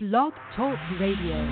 [0.00, 1.42] Blog Talk Radio.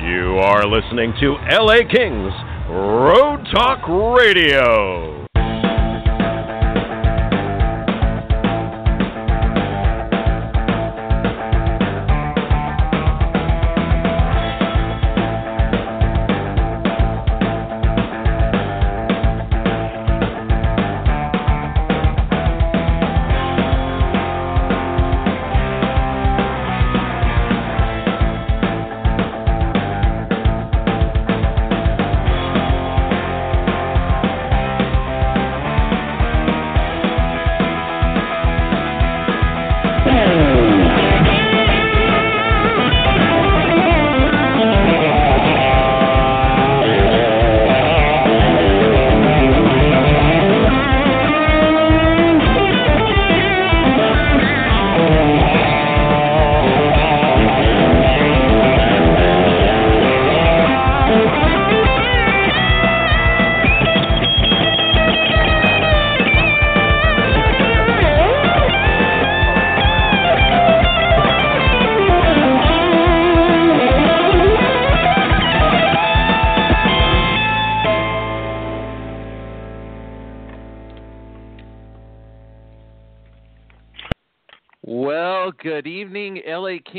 [0.00, 2.32] You are listening to LA Kings
[2.70, 5.15] Road Talk Radio.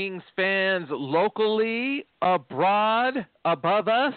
[0.08, 4.14] Kings fans, locally, abroad, above us,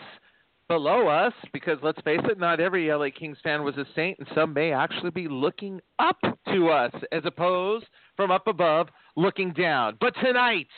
[0.69, 4.29] below us, because let's face it, not every LA Kings fan was a saint, and
[4.33, 6.17] some may actually be looking up
[6.53, 9.97] to us as opposed from up above looking down.
[10.01, 10.69] But tonight,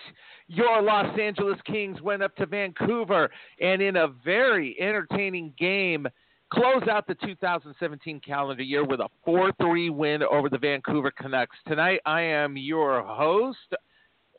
[0.46, 6.06] your Los Angeles Kings went up to Vancouver and in a very entertaining game
[6.50, 11.56] close out the 2017 calendar year with a 4-3 win over the Vancouver Canucks.
[11.68, 13.58] Tonight, I am your host,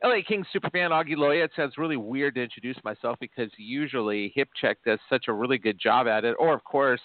[0.04, 1.46] LA Kings superfan Augie Loya.
[1.46, 5.58] It sounds really weird to introduce myself because usually Hip Check does such a really
[5.58, 6.36] good job at it.
[6.40, 7.02] Or, of course,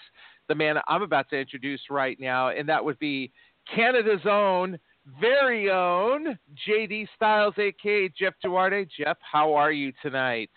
[0.49, 3.31] the man I'm about to introduce right now, and that would be
[3.73, 4.79] Canada's own,
[5.21, 8.87] very own JD Styles, aka Jeff Duarte.
[8.99, 10.51] Jeff, how are you tonight?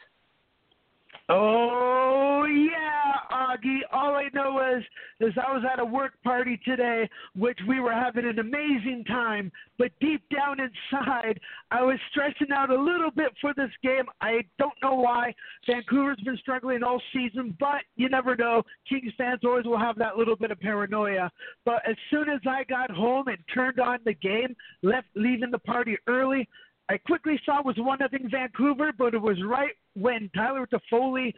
[1.33, 3.79] Oh yeah, Augie.
[3.93, 4.83] All I know is
[5.21, 9.49] is I was at a work party today, which we were having an amazing time.
[9.77, 14.03] But deep down inside, I was stressing out a little bit for this game.
[14.19, 15.33] I don't know why.
[15.65, 18.63] Vancouver's been struggling all season, but you never know.
[18.89, 21.31] Kings fans always will have that little bit of paranoia.
[21.65, 24.53] But as soon as I got home and turned on the game,
[24.83, 26.49] left leaving the party early,
[26.91, 31.34] I quickly saw it was one nothing Vancouver, but it was right when Tyler Toffoli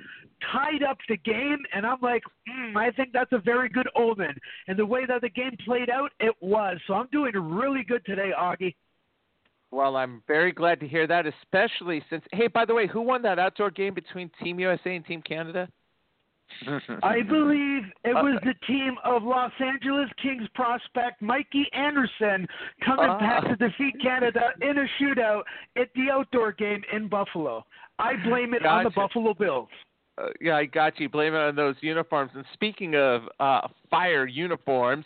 [0.51, 4.35] tied up the game, and I'm like, mm, I think that's a very good omen.
[4.67, 6.77] And the way that the game played out, it was.
[6.87, 8.73] So I'm doing really good today, Augie.
[9.69, 12.23] Well, I'm very glad to hear that, especially since.
[12.31, 15.69] Hey, by the way, who won that outdoor game between Team USA and Team Canada?
[17.03, 22.47] I believe it was the team of Los Angeles Kings prospect Mikey Anderson
[22.85, 23.19] coming Ah.
[23.19, 25.43] back to defeat Canada in a shootout
[25.77, 27.65] at the outdoor game in Buffalo.
[27.99, 28.89] I blame it on the.
[28.91, 29.69] Buffalo Bills.
[30.17, 31.09] Uh, yeah, I got you.
[31.09, 32.31] Blame it on those uniforms.
[32.35, 35.05] And speaking of uh, fire uniforms,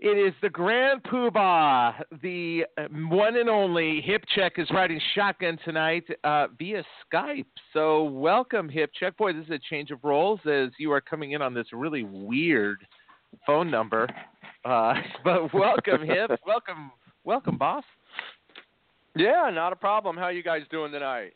[0.00, 5.58] it is the Grand Poobah, the uh, one and only Hip Check is riding shotgun
[5.64, 7.44] tonight uh, via Skype.
[7.74, 9.16] So welcome, Hip Check.
[9.18, 12.04] Boy, this is a change of roles as you are coming in on this really
[12.04, 12.78] weird
[13.46, 14.08] phone number.
[14.64, 14.94] Uh,
[15.24, 16.30] but welcome, Hip.
[16.46, 16.90] welcome,
[17.24, 17.84] welcome, boss.
[19.14, 20.16] Yeah, not a problem.
[20.16, 21.32] How are you guys doing tonight?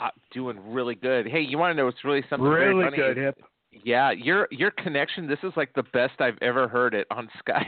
[0.00, 1.26] Uh, doing really good.
[1.28, 2.96] Hey, you want to know what's really something very Really funny?
[2.96, 3.38] good, Hip.
[3.84, 5.26] Yeah, your your connection.
[5.26, 7.64] This is like the best I've ever heard it on Skype,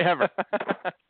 [0.00, 0.28] ever.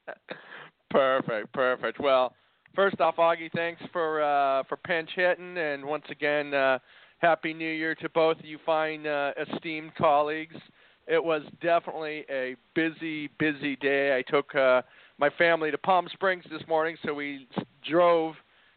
[0.90, 2.00] perfect, perfect.
[2.00, 2.34] Well,
[2.74, 6.78] first off, Augie, thanks for uh, for pinch hitting, and once again, uh,
[7.18, 10.56] happy New Year to both of you fine uh, esteemed colleagues.
[11.06, 14.16] It was definitely a busy, busy day.
[14.16, 14.82] I took uh,
[15.18, 17.46] my family to Palm Springs this morning, so we
[17.88, 18.34] drove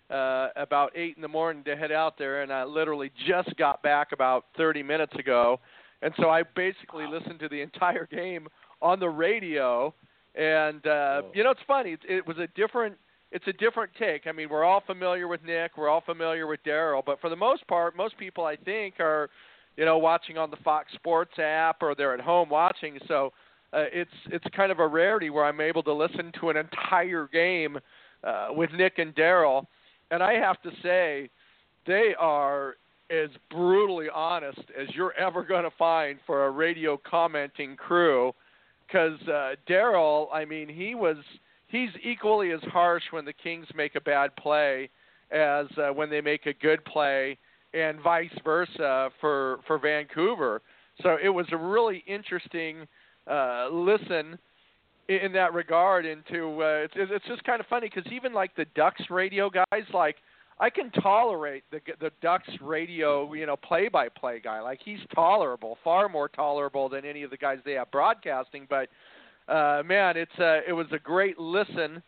[0.10, 3.82] uh, about eight in the morning to head out there, and I literally just got
[3.84, 5.60] back about 30 minutes ago,
[6.02, 8.48] and so I basically listened to the entire game
[8.82, 9.94] on the radio.
[10.36, 11.92] And uh, you know, it's funny.
[11.92, 12.96] It, it was a different.
[13.30, 14.26] It's a different take.
[14.26, 15.78] I mean, we're all familiar with Nick.
[15.78, 19.30] We're all familiar with Daryl, but for the most part, most people I think are,
[19.76, 22.98] you know, watching on the Fox Sports app or they're at home watching.
[23.06, 23.34] So
[23.74, 27.28] uh, it's it's kind of a rarity where I'm able to listen to an entire
[27.34, 27.78] game
[28.24, 29.66] uh, with Nick and Daryl,
[30.12, 31.30] and I have to say,
[31.86, 32.76] they are
[33.10, 38.34] as brutally honest as you're ever going to find for a radio commenting crew.
[38.86, 41.18] Because uh, Daryl, I mean, he was
[41.68, 44.90] he's equally as harsh when the Kings make a bad play
[45.32, 47.38] as uh, when they make a good play,
[47.74, 50.62] and vice versa for for Vancouver.
[51.04, 52.88] So it was a really interesting
[53.30, 54.40] uh, listen
[55.08, 58.66] in that regard into uh, it's it's just kind of funny because even like the
[58.76, 60.18] Ducks radio guys like
[60.60, 64.60] I can tolerate the the Ducks radio you know play by play guy.
[64.60, 68.90] Like he's tolerable far more tolerable than any of the guys they have broadcasting but
[69.52, 72.04] uh man it's uh it was a great listen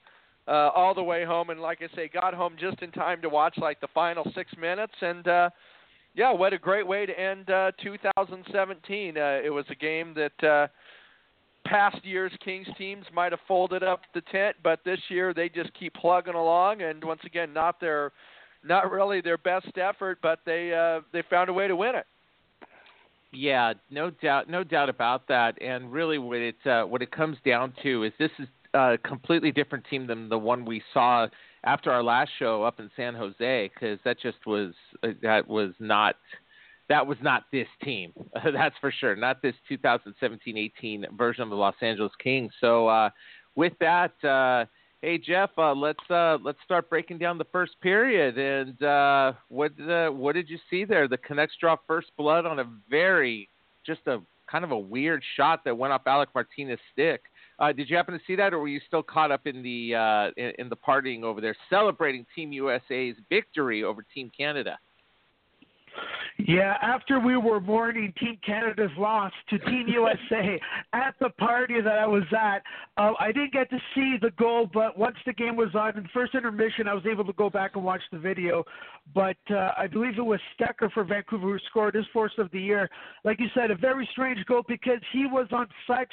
[0.48, 1.52] uh all the way home.
[1.52, 4.52] And like I say got home just in time to watch like the final 6
[4.60, 4.94] minutes.
[5.02, 5.50] And uh
[6.16, 10.44] yeah what a great way to end uh 2017 uh it was a game that
[10.44, 10.68] uh
[11.69, 15.74] past years Kings teams might have folded up the tent, but this year they just
[15.80, 18.12] keep plugging along and once again not their
[18.63, 22.06] not really their best effort, but they uh they found a way to win it.
[23.31, 25.62] Yeah, no doubt, no doubt about that.
[25.62, 29.51] And really, what it uh, what it comes down to is this is a completely
[29.51, 31.27] different team than the one we saw
[31.63, 34.74] after our last show up in San Jose, because that just was
[35.04, 36.16] uh, that was not
[36.89, 38.12] that was not this team.
[38.33, 39.15] That's for sure.
[39.15, 42.51] Not this 2017-18 version of the Los Angeles Kings.
[42.59, 43.12] So uh,
[43.56, 44.65] with that, uh,
[45.01, 48.38] hey Jeff, uh, let's uh, let's start breaking down the first period.
[48.38, 51.07] And uh, what uh, what did you see there?
[51.07, 53.50] The Canucks draw first blood on a very
[53.85, 54.19] just a
[54.51, 57.21] kind of a weird shot that went off Alec Martinez's stick.
[57.75, 60.53] Did you happen to see that, or were you still caught up in the in,
[60.57, 64.80] in the partying over there, celebrating Team USA's victory over Team Canada?
[66.47, 70.59] Yeah, after we were mourning Team Canada's loss to Team USA
[70.94, 72.63] at the party that I was at,
[72.97, 76.07] uh, I didn't get to see the goal, but once the game was on in
[76.13, 78.63] first intermission, I was able to go back and watch the video.
[79.13, 82.62] But uh, I believe it was Stecher for Vancouver who scored his fourth of the
[82.62, 82.89] year.
[83.25, 86.12] Like you said, a very strange goal because he was on such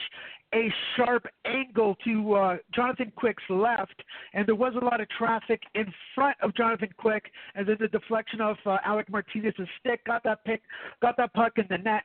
[0.55, 4.03] a sharp angle to uh, Jonathan Quick's left,
[4.33, 7.89] and there was a lot of traffic in front of Jonathan Quick, and then the
[7.89, 10.63] deflection of uh, Alec Martinez's stick got that pick,
[11.03, 12.05] got that puck in the neck.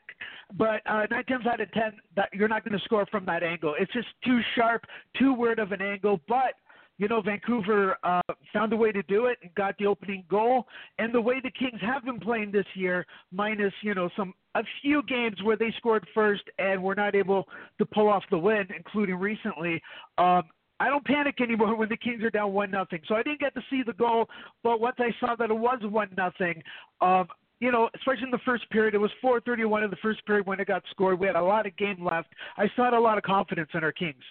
[0.57, 3.43] But uh, nine times out of ten, that you're not going to score from that
[3.43, 3.75] angle.
[3.79, 4.85] It's just too sharp,
[5.17, 6.19] too weird of an angle.
[6.27, 6.55] But
[7.01, 8.21] you know, Vancouver uh,
[8.53, 10.67] found a way to do it and got the opening goal.
[10.99, 14.61] And the way the Kings have been playing this year, minus you know some a
[14.83, 17.47] few games where they scored first and were not able
[17.79, 19.81] to pull off the win, including recently.
[20.19, 20.43] Um,
[20.79, 22.99] I don't panic anymore when the Kings are down one nothing.
[23.07, 24.29] So I didn't get to see the goal,
[24.63, 26.61] but once I saw that it was one nothing,
[27.01, 27.27] um,
[27.59, 30.59] you know, especially in the first period, it was 4:31 in the first period when
[30.59, 31.19] it got scored.
[31.19, 32.29] We had a lot of game left.
[32.57, 34.23] I had a lot of confidence in our Kings.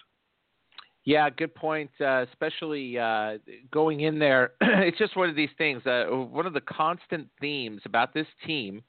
[1.03, 1.89] Yeah, good point.
[1.99, 3.37] Uh, especially uh,
[3.71, 5.85] going in there, it's just one of these things.
[5.85, 8.83] Uh, one of the constant themes about this team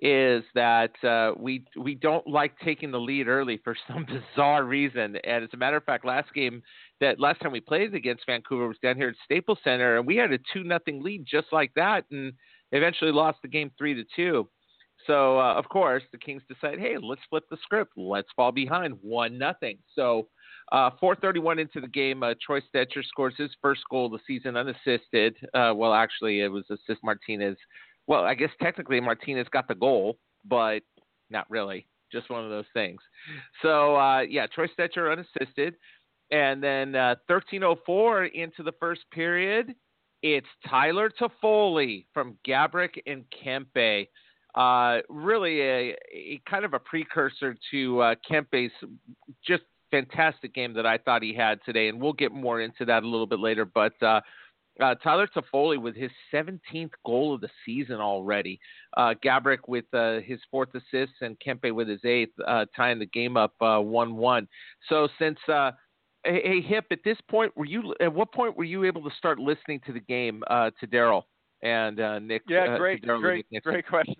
[0.00, 5.16] is that uh, we we don't like taking the lead early for some bizarre reason.
[5.24, 6.62] And as a matter of fact, last game
[7.00, 10.16] that last time we played against Vancouver was down here at Staples Center, and we
[10.16, 12.32] had a two nothing lead just like that, and
[12.72, 14.48] eventually lost the game three to two.
[15.06, 17.92] So uh, of course the Kings decide, hey, let's flip the script.
[17.96, 19.78] Let's fall behind one nothing.
[19.94, 20.28] So
[20.72, 24.56] uh, 4:31 into the game, uh, Troy Stecher scores his first goal of the season
[24.56, 25.36] unassisted.
[25.52, 27.58] Uh, well, actually, it was assist Martinez.
[28.06, 30.80] Well, I guess technically Martinez got the goal, but
[31.30, 31.86] not really.
[32.10, 33.00] Just one of those things.
[33.60, 35.76] So uh, yeah, Troy Stecher unassisted,
[36.30, 39.74] and then 13:04 uh, into the first period,
[40.22, 44.08] it's Tyler Toffoli from Gaborik and Kempe.
[44.54, 48.72] Uh, really a, a, kind of a precursor to uh, Kempe's
[49.46, 49.62] just
[49.92, 53.08] fantastic game that I thought he had today, and we'll get more into that a
[53.08, 53.64] little bit later.
[53.64, 54.20] But uh,
[54.80, 58.58] uh, Tyler Toffoli with his 17th goal of the season already.
[58.96, 63.06] Uh, Gaborik with uh, his fourth assist, and Kempe with his eighth, uh, tying the
[63.06, 64.48] game up uh, one-one.
[64.88, 65.72] So since uh,
[66.24, 69.38] hey, Hip, at this point, were you at what point were you able to start
[69.38, 71.22] listening to the game to Daryl
[71.62, 72.42] and Nick?
[72.48, 74.16] Yeah, great, great, great question.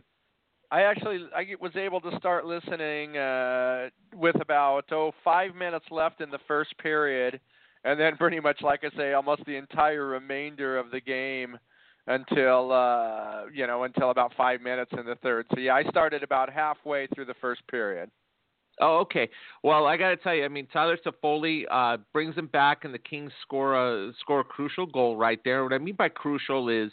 [0.73, 6.23] I actually I was able to start listening uh, with about oh five minutes left
[6.23, 7.38] in the first period,
[7.85, 11.59] and then pretty much like I say, almost the entire remainder of the game
[12.07, 15.45] until uh, you know until about five minutes in the third.
[15.52, 18.11] So yeah, I started about halfway through the first period.
[18.81, 19.29] Oh, okay.
[19.62, 22.95] Well, I got to tell you, I mean, Tyler Toffoli uh, brings them back, and
[22.95, 25.64] the Kings score a score a crucial goal right there.
[25.64, 26.91] What I mean by crucial is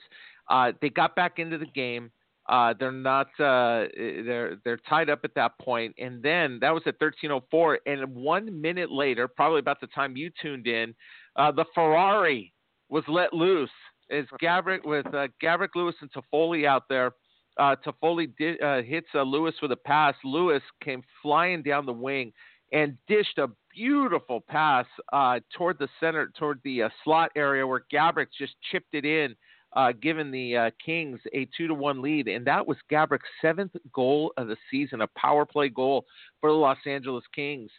[0.49, 2.11] uh, they got back into the game.
[2.49, 3.27] Uh, they're not.
[3.39, 7.77] Uh, they're they're tied up at that point, and then that was at 13:04.
[7.85, 10.95] And one minute later, probably about the time you tuned in,
[11.35, 12.51] uh, the Ferrari
[12.89, 13.69] was let loose.
[14.11, 17.11] As Gaborik with uh, Gaborik Lewis and Toffoli out there.
[17.57, 18.31] Uh, Toffoli
[18.63, 20.15] uh, hits uh, Lewis with a pass.
[20.23, 22.31] Lewis came flying down the wing
[22.71, 27.83] and dished a beautiful pass uh, toward the center, toward the uh, slot area where
[27.91, 29.35] Gaborik just chipped it in,
[29.73, 33.71] uh, giving the uh, Kings a two to one lead, and that was Gaborik's seventh
[33.93, 36.05] goal of the season, a power play goal
[36.41, 37.69] for the Los Angeles Kings.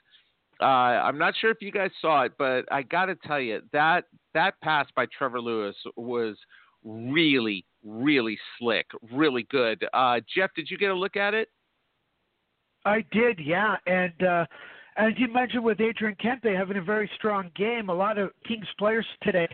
[0.60, 3.62] Uh, I'm not sure if you guys saw it, but I got to tell you
[3.72, 4.04] that
[4.34, 6.36] that pass by Trevor Lewis was
[6.84, 9.84] really, really slick, really good.
[9.92, 11.48] Uh, Jeff, did you get a look at it?
[12.84, 13.76] I did, yeah.
[13.86, 14.46] And uh,
[14.96, 18.66] as you mentioned with Adrian Kempe having a very strong game, a lot of Kings
[18.78, 19.48] players today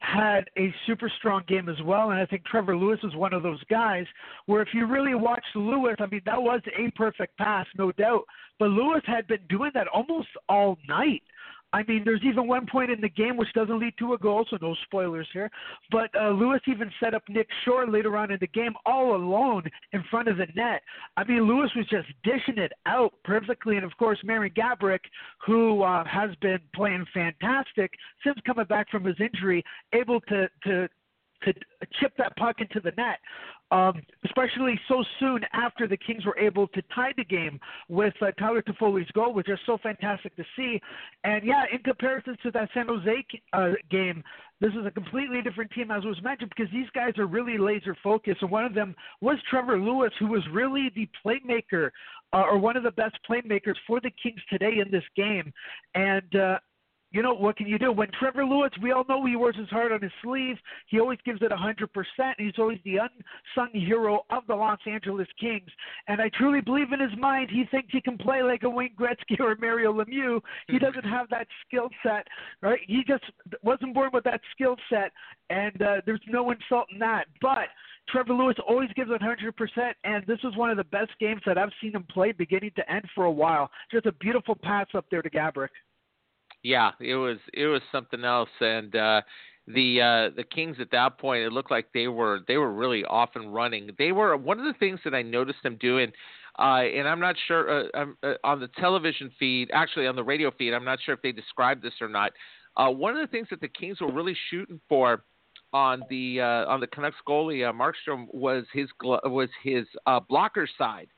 [0.00, 2.10] had a super strong game as well.
[2.10, 4.06] And I think Trevor Lewis is one of those guys
[4.46, 8.24] where if you really watch Lewis, I mean, that was a perfect pass, no doubt.
[8.58, 11.22] But Lewis had been doing that almost all night.
[11.72, 14.44] I mean, there's even one point in the game which doesn't lead to a goal,
[14.50, 15.50] so no spoilers here.
[15.90, 19.62] But uh, Lewis even set up Nick Shore later on in the game all alone
[19.92, 20.82] in front of the net.
[21.16, 23.76] I mean, Lewis was just dishing it out perfectly.
[23.76, 25.00] And of course, Marian Gaborik,
[25.46, 27.92] who uh, has been playing fantastic
[28.24, 29.62] since coming back from his injury,
[29.92, 30.88] able to, to
[31.42, 31.52] to
[32.00, 33.18] chip that puck into the net,
[33.70, 38.30] um, especially so soon after the Kings were able to tie the game with uh,
[38.32, 40.80] Tyler Toffoli's goal, which is so fantastic to see.
[41.24, 44.22] And yeah, in comparison to that San Jose uh, game,
[44.60, 47.96] this is a completely different team, as was mentioned, because these guys are really laser
[48.02, 48.42] focused.
[48.42, 51.90] And one of them was Trevor Lewis, who was really the playmaker
[52.32, 55.52] uh, or one of the best playmakers for the Kings today in this game.
[55.94, 56.58] And uh,
[57.12, 57.90] you know, what can you do?
[57.90, 60.56] When Trevor Lewis, we all know he wears his heart on his sleeve.
[60.86, 61.88] He always gives it 100%.
[62.38, 65.70] He's always the unsung hero of the Los Angeles Kings.
[66.06, 68.94] And I truly believe in his mind, he thinks he can play like a Wayne
[68.98, 70.40] Gretzky or Mario Lemieux.
[70.68, 70.84] He mm-hmm.
[70.84, 72.26] doesn't have that skill set,
[72.62, 72.80] right?
[72.86, 73.24] He just
[73.62, 75.10] wasn't born with that skill set,
[75.50, 77.26] and uh, there's no insult in that.
[77.42, 77.68] But
[78.08, 81.72] Trevor Lewis always gives 100%, and this is one of the best games that I've
[81.80, 83.70] seen him play beginning to end for a while.
[83.90, 85.68] Just a beautiful pass up there to Gaborik
[86.62, 89.22] yeah, it was it was something else, and uh,
[89.66, 93.04] the uh, the Kings at that point it looked like they were they were really
[93.04, 93.90] off and running.
[93.98, 96.12] They were one of the things that I noticed them doing.
[96.58, 100.50] Uh, and I'm not sure uh, uh, on the television feed, actually on the radio
[100.50, 102.32] feed, I'm not sure if they described this or not.
[102.76, 105.22] Uh, one of the things that the Kings were really shooting for
[105.72, 110.68] on the uh, on the Canucks goalie uh, Markstrom was his was his uh, blocker
[110.76, 111.08] side.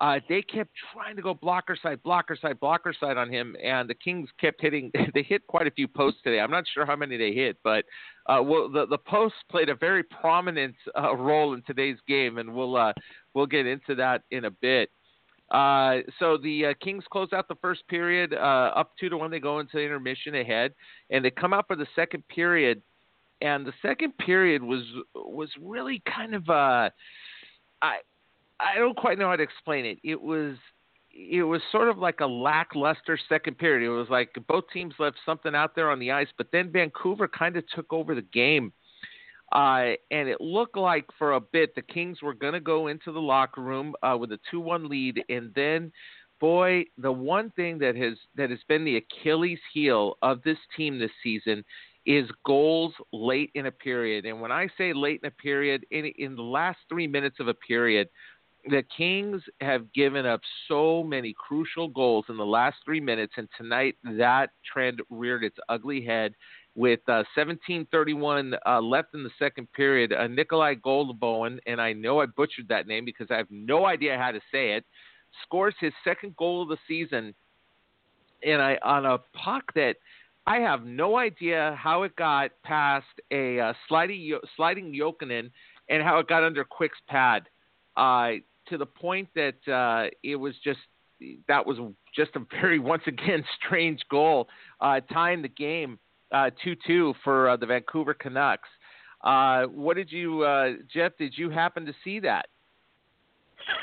[0.00, 3.88] Uh, they kept trying to go blocker side, blocker side, blocker side on him, and
[3.88, 4.90] the Kings kept hitting.
[5.14, 6.40] They hit quite a few posts today.
[6.40, 7.84] I'm not sure how many they hit, but
[8.26, 12.54] uh, well, the the posts played a very prominent uh, role in today's game, and
[12.54, 12.92] we'll uh,
[13.34, 14.90] we'll get into that in a bit.
[15.50, 19.30] Uh, so the uh, Kings close out the first period uh, up two to one.
[19.30, 20.72] They go into intermission ahead,
[21.10, 22.82] and they come out for the second period.
[23.42, 24.82] And the second period was
[25.14, 26.88] was really kind of uh,
[27.82, 27.98] I
[28.62, 29.98] I don't quite know how to explain it.
[30.02, 30.56] It was
[31.14, 33.86] it was sort of like a lackluster second period.
[33.86, 37.28] It was like both teams left something out there on the ice, but then Vancouver
[37.28, 38.72] kind of took over the game.
[39.52, 43.12] Uh, and it looked like for a bit the Kings were going to go into
[43.12, 45.92] the locker room uh, with a 2-1 lead, and then,
[46.40, 50.98] boy, the one thing that has that has been the Achilles heel of this team
[50.98, 51.62] this season
[52.06, 54.24] is goals late in a period.
[54.24, 57.48] And when I say late in a period, in in the last three minutes of
[57.48, 58.08] a period,
[58.64, 63.48] the Kings have given up so many crucial goals in the last three minutes, and
[63.58, 66.34] tonight that trend reared its ugly head
[66.74, 70.12] with uh, 17:31 uh, left in the second period.
[70.12, 74.16] Uh, Nikolai Goldbowen, and I know I butchered that name because I have no idea
[74.16, 74.84] how to say it,
[75.42, 77.34] scores his second goal of the season,
[78.44, 79.96] and I on a puck that.
[80.44, 85.52] I have no idea how it got past a uh, sliding sliding Jokinen
[85.88, 87.48] and how it got under Quick's pad.
[87.96, 88.32] Uh,
[88.68, 90.80] to the point that uh, it was just
[91.48, 91.78] that was
[92.14, 94.48] just a very once again strange goal,
[94.80, 95.98] uh, tying the game
[96.32, 98.68] uh, two two for uh, the Vancouver Canucks.
[99.22, 100.44] Uh, what did you,
[100.92, 101.12] Jeff?
[101.16, 102.46] Did you happen to see that?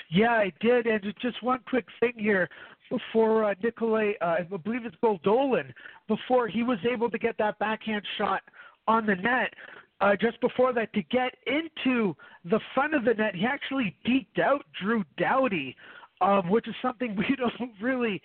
[0.09, 0.85] Yeah, I did.
[0.87, 2.49] And just one quick thing here
[2.89, 5.71] before uh, Nikolai, uh, I believe it's Goldolin,
[6.07, 8.41] before he was able to get that backhand shot
[8.87, 9.53] on the net
[10.01, 12.15] uh, just before that to get into
[12.45, 13.35] the front of the net.
[13.35, 15.75] He actually deked out Drew Doughty,
[16.21, 18.21] um, which is something we don't really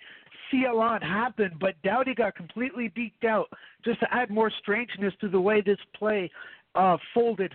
[0.51, 1.51] see a lot happen.
[1.59, 3.49] But Doughty got completely deked out
[3.83, 6.31] just to add more strangeness to the way this play
[6.75, 7.53] uh, folded.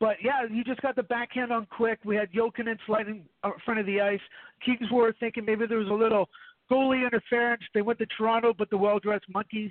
[0.00, 2.00] But yeah, you just got the backhand on quick.
[2.04, 4.20] We had Jokinen sliding in front of the ice.
[4.64, 6.28] Kings were thinking maybe there was a little
[6.70, 7.62] goalie interference.
[7.72, 9.70] They went to Toronto, but the well-dressed monkeys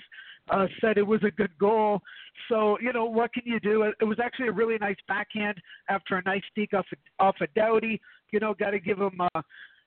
[0.49, 2.01] uh, said it was a good goal.
[2.49, 3.91] So you know what can you do?
[3.99, 5.57] It was actually a really nice backhand
[5.89, 6.85] after a nice deke off
[7.19, 8.01] off a of Doughty.
[8.31, 9.41] You know, got to give him uh,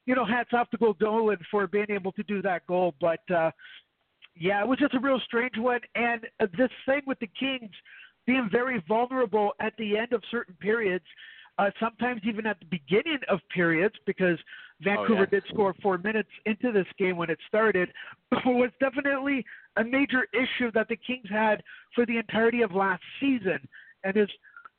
[0.06, 2.94] you know hats off to Goldolin for being able to do that goal.
[3.00, 3.50] But uh,
[4.38, 5.80] Yeah, it was just a real strange one.
[5.94, 7.70] And uh, this thing with the Kings
[8.26, 11.04] being very vulnerable at the end of certain periods,
[11.58, 14.38] uh, sometimes even at the beginning of periods, because
[14.80, 15.40] Vancouver yeah.
[15.40, 17.90] did score four minutes into this game when it started,
[18.46, 19.44] was definitely
[19.76, 21.62] a major issue that the Kings had
[21.94, 23.58] for the entirety of last season.
[24.04, 24.28] And as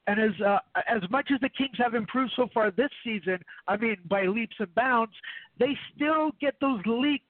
[0.07, 3.77] and as uh, as much as the Kings have improved so far this season, I
[3.77, 5.13] mean by leaps and bounds,
[5.59, 7.23] they still get those leaks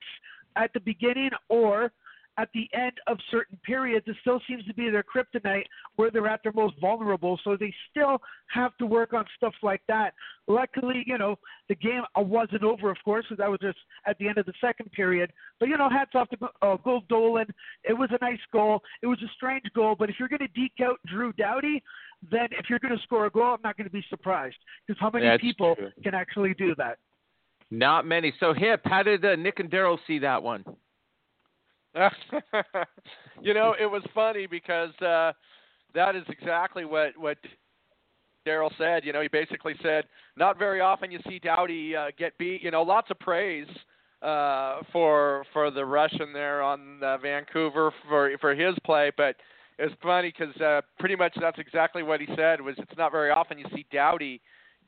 [0.56, 1.92] at the beginning or
[2.38, 4.06] at the end of certain periods.
[4.08, 5.66] It still seems to be their kryptonite
[5.96, 7.40] where they're at their most vulnerable.
[7.44, 10.14] So they still have to work on stuff like that.
[10.48, 11.38] Luckily, you know,
[11.70, 14.54] the game wasn't over, of course, because that was just at the end of the
[14.62, 15.32] second period.
[15.60, 17.48] But, you know, hats off to uh, Gold Dolan.
[17.84, 18.82] It was a nice goal.
[19.02, 19.96] It was a strange goal.
[19.98, 21.82] But if you're going to deke out Drew Doughty,
[22.32, 24.58] then if you're going to score a goal, I'm not going to be surprised.
[24.86, 25.92] Because how many That's people true.
[26.04, 26.98] can actually do that?
[27.72, 28.34] Not many.
[28.40, 30.64] So, Hip, how did uh, Nick and Daryl see that one?
[33.42, 35.32] you know, it was funny because uh,
[35.94, 37.38] that is exactly what what
[38.46, 39.06] Daryl said.
[39.06, 40.06] You know, he basically said,
[40.38, 42.62] not very often you see Doughty uh, get beat.
[42.62, 43.68] You know, lots of praise
[44.22, 49.36] uh, for for the Russian there on uh, Vancouver for for his play, but
[49.78, 52.62] it was funny because uh, pretty much that's exactly what he said.
[52.62, 54.42] Was it's not very often you see Doughty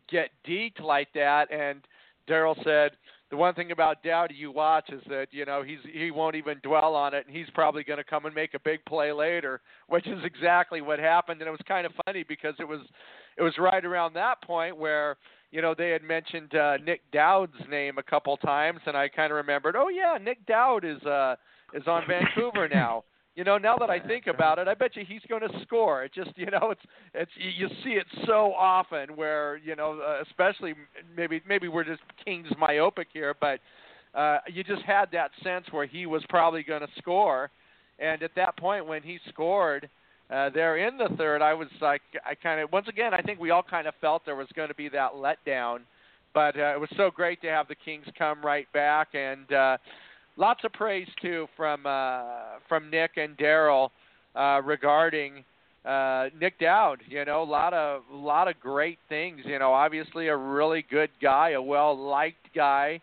[0.10, 1.86] get deked like that, and
[2.30, 2.92] Daryl said
[3.30, 6.60] the one thing about Doughty you watch is that you know he's he won't even
[6.64, 9.62] dwell on it, and he's probably going to come and make a big play later,
[9.88, 11.42] which is exactly what happened.
[11.42, 12.82] And it was kind of funny because it was
[13.38, 15.18] it was right around that point where
[15.52, 19.32] you know they had mentioned uh, Nic Dowd's name a couple times, and I kind
[19.32, 21.36] of remembered, oh yeah, Nic Dowd is uh
[21.74, 23.04] is on Vancouver now.
[23.38, 26.04] You know, now that I think about it, I bet you he's going to score.
[26.04, 26.82] It just, you know, it's
[27.14, 30.74] it's you see it so often where you know, uh, especially
[31.16, 33.60] maybe maybe we're just Kings myopic here, but
[34.14, 37.52] uh, you just had that sense where he was probably going to score,
[38.00, 39.90] and at that point when he scored.
[40.30, 43.40] Uh, there in the third, I was like, I kind of, once again, I think
[43.40, 45.84] we all kind of felt there was going to be that letdown,
[46.34, 49.78] but uh, it was so great to have the Kings come right back, and uh,
[50.38, 53.90] lots of praise too from uh, from Nick and Daryl
[54.36, 55.44] uh, regarding
[55.84, 57.02] uh, Nic Dowd.
[57.08, 59.42] You know, a lot of a lot of great things.
[59.46, 63.02] You know, obviously a really good guy, a well liked guy,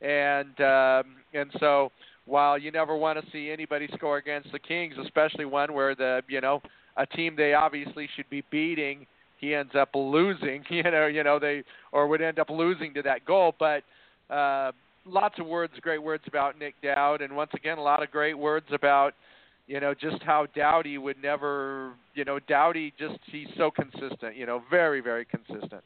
[0.00, 1.90] and um, and so
[2.24, 6.22] while you never want to see anybody score against the Kings, especially one where the
[6.28, 6.62] you know
[6.96, 9.06] a team they obviously should be beating,
[9.38, 10.64] he ends up losing.
[10.70, 13.82] You know, you know they or would end up losing to that goal, but.
[14.28, 14.72] Uh,
[15.06, 18.36] lots of words, great words about Nic Dowd, and once again, a lot of great
[18.36, 19.14] words about,
[19.66, 24.46] you know, just how Doughty would never, you know, Doughty just he's so consistent, you
[24.46, 25.82] know, very very consistent.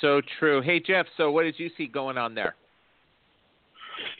[0.00, 0.62] So true.
[0.62, 2.54] Hey, Jeff, so what did you see going on there?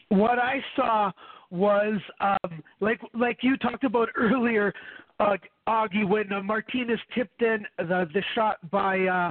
[0.09, 1.13] What I saw
[1.51, 4.73] was um, like like you talked about earlier,
[5.21, 5.37] uh,
[5.69, 9.31] Augie, when uh, Martinez tipped in the the shot by uh,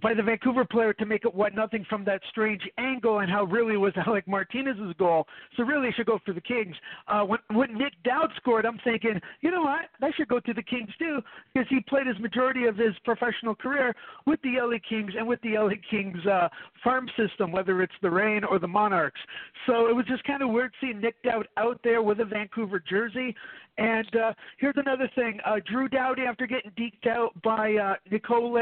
[0.00, 3.44] by the Vancouver player to make it one nothing from that strange angle, and how
[3.44, 5.26] really was Alec Martinez's goal.
[5.56, 6.74] So really, should go for the Kings.
[7.08, 10.54] Uh, when when Nic Dowd scored, I'm thinking, you know what, that should go to
[10.54, 11.20] the Kings too,
[11.52, 13.94] because he played his majority of his professional career
[14.26, 16.48] with the LA Kings and with the LA Kings uh,
[16.82, 19.20] farm system, whether it's the Reign or the Monarchs.
[19.66, 22.80] So it was just kind of weird seeing Nic Dowd out there with a Vancouver
[22.80, 23.34] jersey.
[23.78, 28.52] And uh, here's another thing: uh, Drew Doughty, after getting deked out by uh, Nicole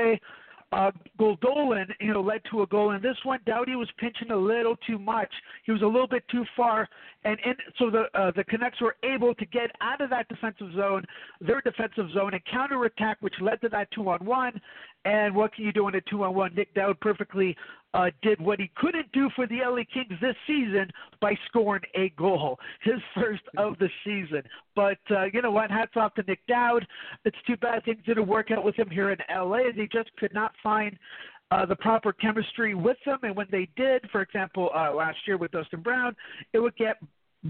[0.72, 2.92] uh, Goldolan, you know, led to a goal.
[2.92, 5.32] And this one, Doughty was pinching a little too much.
[5.64, 6.88] He was a little bit too far,
[7.24, 10.72] and in, so the uh, the Canucks were able to get out of that defensive
[10.74, 11.04] zone,
[11.40, 14.60] their defensive zone, and counterattack, which led to that two-on-one.
[15.04, 16.54] And what can you do in a two-on-one?
[16.54, 17.56] Nic Dowd perfectly
[17.94, 20.88] uh, did what he couldn't do for the LA Kings this season
[21.20, 24.42] by scoring a goal, his first of the season.
[24.76, 25.70] But uh, you know what?
[25.70, 26.86] Hats off to Nic Dowd.
[27.24, 29.72] It's too bad things didn't work out with him here in LA.
[29.76, 30.96] They just could not find
[31.50, 33.18] uh, the proper chemistry with them.
[33.22, 36.14] And when they did, for example, uh, last year with Dustin Brown,
[36.52, 36.96] it would get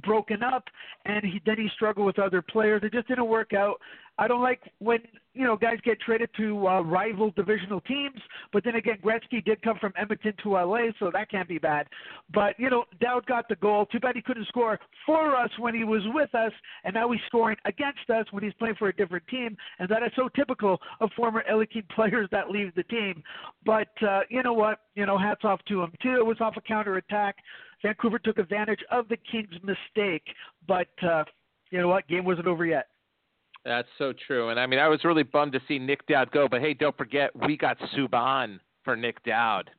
[0.03, 0.65] broken up,
[1.05, 2.83] and he, then he struggled with other players.
[2.85, 3.81] It just didn't work out.
[4.21, 4.99] I don't like when
[5.33, 8.21] you know guys get traded to uh, rival divisional teams,
[8.53, 11.87] but then again, Gretzky did come from Edmonton to LA, so that can't be bad.
[12.33, 13.87] But you know, Dowd got the goal.
[13.87, 16.53] Too bad he couldn't score for us when he was with us,
[16.85, 20.03] and now he's scoring against us when he's playing for a different team, and that
[20.03, 23.23] is so typical of former LA King players that leave the team.
[23.65, 24.81] But uh, you know what?
[24.95, 26.17] You know, hats off to him too.
[26.17, 27.37] It was off a counterattack.
[27.83, 30.25] Vancouver took advantage of the Kings' mistake,
[30.69, 31.25] but uh,
[31.71, 32.07] you know what?
[32.07, 32.90] Game wasn't over yet.
[33.65, 34.49] That's so true.
[34.49, 36.97] And I mean, I was really bummed to see Nic Dowd go, but hey, don't
[36.97, 39.71] forget, we got Subban for Nic Dowd.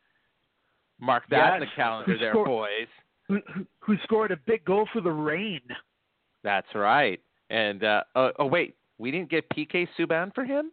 [1.00, 2.88] Mark that in the calendar there, scored- boys.
[3.28, 5.62] Who, who- who scored a big goal for the Reign?
[6.44, 7.20] That's right.
[7.50, 10.72] And uh, oh, oh wait, we didn't get PK Subban for him.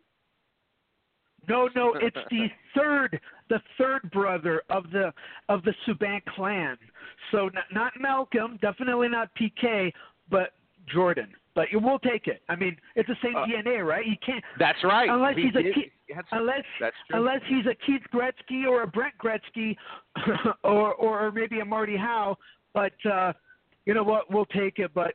[1.48, 3.18] No, no, it's the third,
[3.48, 5.12] the third brother of the
[5.48, 6.76] of the Subban clan.
[7.32, 9.92] So not, not Malcolm, definitely not PK,
[10.30, 10.50] but
[10.92, 11.28] Jordan.
[11.58, 12.40] But we'll take it.
[12.48, 14.06] I mean, it's the same Uh, DNA, right?
[14.06, 15.08] You can't That's right.
[15.10, 17.18] unless We he's a did- Ke- that's, unless that's true.
[17.18, 19.76] unless he's a Keith Gretzky or a Brent Gretzky,
[20.62, 22.36] or or maybe a Marty Howe.
[22.74, 23.32] But uh,
[23.86, 24.30] you know what?
[24.30, 24.92] We'll take it.
[24.94, 25.14] But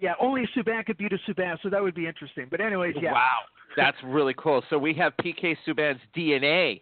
[0.00, 2.46] yeah, only Subban could beat a Subban, so that would be interesting.
[2.50, 3.12] But anyways, yeah.
[3.12, 3.40] Wow,
[3.76, 4.62] that's really cool.
[4.70, 6.80] So we have PK Subban's DNA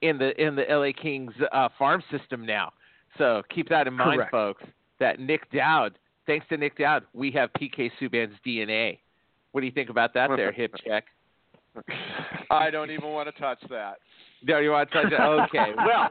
[0.00, 2.72] in the in the LA Kings uh, farm system now.
[3.18, 4.30] So keep that in mind, Correct.
[4.32, 4.64] folks.
[5.00, 8.98] That Nic Dowd, thanks to Nic Dowd, we have PK Subban's DNA.
[9.52, 11.04] What do you think about that there, hip check?
[12.50, 13.98] I don't even want to touch that.
[14.42, 15.20] No, you want to touch it?
[15.20, 15.72] Okay.
[15.86, 16.10] Well,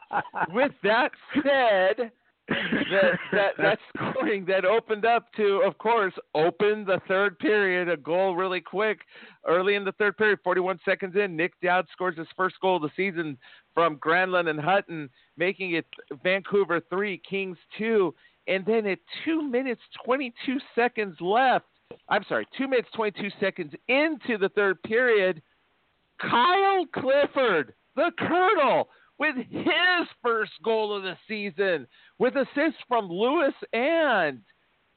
[0.50, 2.12] with that said,
[2.47, 7.97] that, that that scoring that opened up to, of course, open the third period, a
[7.97, 9.00] goal really quick,
[9.47, 11.36] early in the third period, 41 seconds in.
[11.36, 13.38] Nic Dowd scores his first goal of the season
[13.74, 15.86] from Granlund and Hutton, making it
[16.24, 18.13] Vancouver three, Kings two,
[18.52, 21.66] and then at two minutes 22 seconds left.
[22.10, 25.42] I'm sorry, two minutes 22 seconds into the third period.
[26.20, 31.88] Kyle Clifford, the Colonel, with his first goal of the season,
[32.20, 34.42] with assists from Lewis and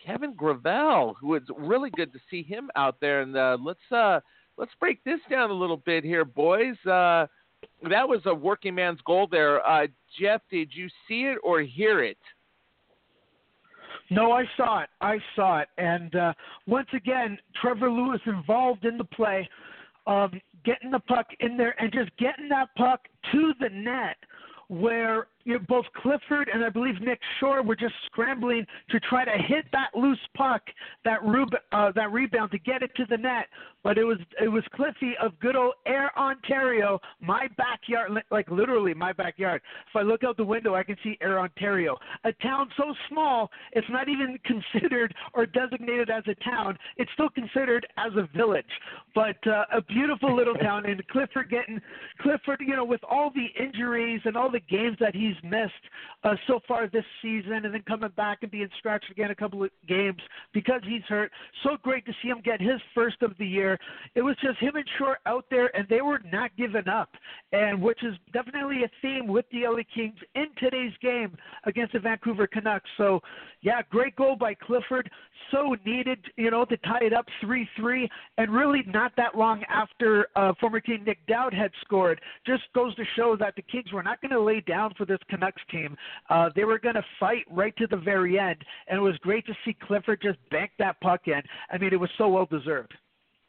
[0.05, 3.23] Kevin Gravel, who is really good to see him out there.
[3.23, 4.21] And uh, let's uh,
[4.57, 6.77] let's break this down a little bit here, boys.
[6.85, 7.27] Uh,
[7.88, 9.67] that was a working man's goal there.
[9.67, 9.87] Uh,
[10.21, 12.19] Jeff, did you see it or hear it?
[14.11, 14.88] No, I saw it.
[15.01, 15.69] I saw it.
[15.79, 16.33] And uh,
[16.67, 19.49] once again, Trevor Lewis involved in the play,
[20.07, 23.01] um, getting the puck in there and just getting that puck
[23.33, 24.17] to the net
[24.69, 29.25] where you know, both Clifford and I believe Nick Shore were just scrambling to try
[29.25, 30.63] to hit that loose puck,
[31.05, 33.47] that rub- uh, that rebound to get it to the net.
[33.83, 38.95] But it was it was Cliffy of good old Ayr Ontario, my backyard, like literally
[38.95, 39.61] my backyard.
[39.91, 43.51] If I look out the window, I can see Ayr Ontario, a town so small
[43.73, 44.39] it's not even
[44.73, 46.77] considered or designated as a town.
[46.97, 48.65] It's still considered as a village,
[49.15, 50.87] but uh, a beautiful little town.
[50.87, 51.81] And Clifford getting
[52.21, 55.73] Clifford, you know, with all the injuries and all the games that he's missed
[56.23, 59.62] uh, so far this season, and then coming back and being scratched again a couple
[59.62, 60.20] of games
[60.53, 61.31] because he's hurt.
[61.62, 63.79] So great to see him get his first of the year.
[64.14, 67.11] It was just him and Short out there, and they were not giving up,
[67.53, 71.99] and which is definitely a theme with the LA Kings in today's game against the
[71.99, 72.88] Vancouver Canucks.
[72.97, 73.20] So,
[73.62, 75.11] yeah, great goal by Clifford.
[75.51, 79.62] So needed, you know, to tie it up 3 3, and really not that long
[79.68, 82.20] after uh, former King Nic Dowd had scored.
[82.47, 85.18] Just goes to show that the Kings were not going to lay down for this
[85.29, 85.97] Canucks team.
[86.31, 88.57] Uh, they were going to fight right to the very end,
[88.89, 91.43] and it was great to see Clifford just bank that puck in.
[91.71, 92.95] I mean, it was so well deserved.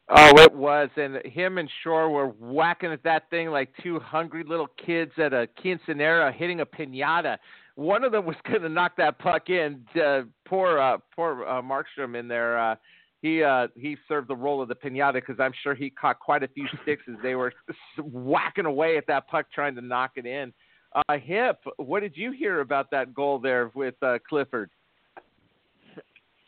[0.08, 4.44] Oh, it was, and him and Shore were whacking at that thing like two hungry
[4.46, 7.38] little kids at a quinceanera hitting a pinata.
[7.74, 9.84] One of them was going to knock that puck in.
[10.00, 12.56] Uh, poor, uh, poor uh, Markstrom in there.
[12.56, 12.76] Uh,
[13.22, 16.44] he uh, he served the role of the pinata because I'm sure he caught quite
[16.44, 17.52] a few sticks as they were
[17.98, 20.52] whacking away at that puck trying to knock it in.
[20.96, 24.70] Uh, Hip, what did you hear about that goal there with uh, Clifford?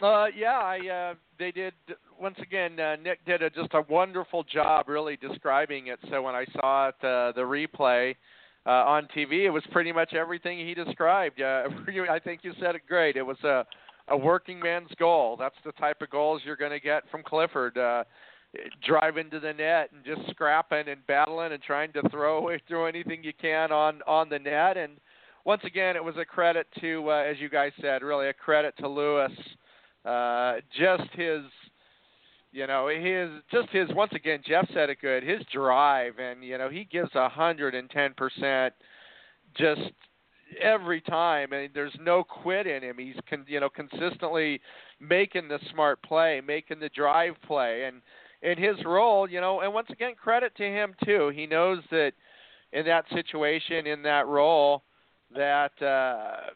[0.00, 1.74] Uh, yeah, I uh, they did
[2.18, 2.80] once again.
[2.80, 5.98] Uh, Nick did a, just a wonderful job, really describing it.
[6.08, 8.14] So when I saw it, uh, the replay
[8.64, 11.42] uh, on TV, it was pretty much everything he described.
[11.42, 11.64] Uh,
[12.10, 13.16] I think you said it great.
[13.16, 13.66] It was a
[14.10, 15.36] a working man's goal.
[15.38, 17.76] That's the type of goals you're going to get from Clifford.
[17.76, 18.04] Uh,
[18.86, 22.86] driving to the net and just scrapping and battling and trying to throw away throw
[22.86, 24.76] anything you can on on the net.
[24.76, 24.98] And
[25.44, 28.74] once again it was a credit to uh, as you guys said really a credit
[28.78, 29.32] to Lewis
[30.04, 31.42] uh just his
[32.52, 36.18] you know his just his once again Jeff said it good his drive.
[36.18, 38.72] And you know he gives a hundred and ten percent
[39.56, 39.92] just
[40.62, 41.52] every time.
[41.52, 42.96] And there's no quit in him.
[42.98, 44.58] He's con, you know consistently
[45.00, 47.84] making the smart play making the drive play.
[47.84, 48.00] And
[48.42, 51.30] in his role you know and once again credit to him too.
[51.34, 52.12] He knows that
[52.72, 54.82] in that situation in that role
[55.34, 56.50] that uh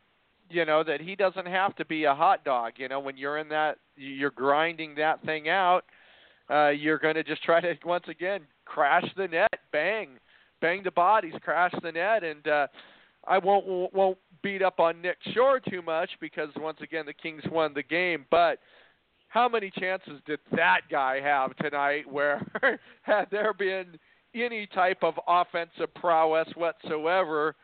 [0.51, 2.73] you know that he doesn't have to be a hot dog.
[2.77, 5.83] You know when you're in that you're grinding that thing out
[6.51, 10.11] uh you're going to just try to once again crash the net bang
[10.61, 12.23] bang the bodies crash the net.
[12.25, 12.67] And uh
[13.27, 17.43] I won't won't beat up on Nick Shore too much because once again the Kings
[17.51, 18.27] won the game.
[18.31, 18.59] But
[19.33, 22.47] how many chances did that guy have tonight where
[23.03, 23.99] had there been
[24.35, 27.55] any type of offensive prowess whatsoever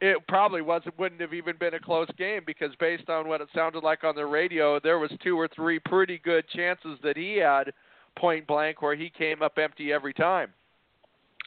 [0.00, 3.48] it probably wasn't wouldn't have even been a close game because based on what it
[3.54, 7.36] sounded like on the radio, there was two or three pretty good chances that he
[7.36, 7.72] had
[8.16, 10.48] point blank where he came up empty every time.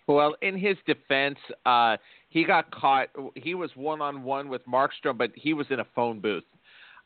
[0.08, 1.98] Well, in his defense, uh,
[2.30, 3.10] he got caught.
[3.36, 6.46] He was one on one with Markstrom, but he was in a phone booth.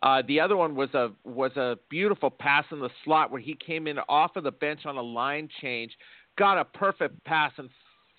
[0.01, 3.55] Uh, the other one was a was a beautiful pass in the slot where he
[3.55, 5.91] came in off of the bench on a line change,
[6.37, 7.69] got a perfect pass and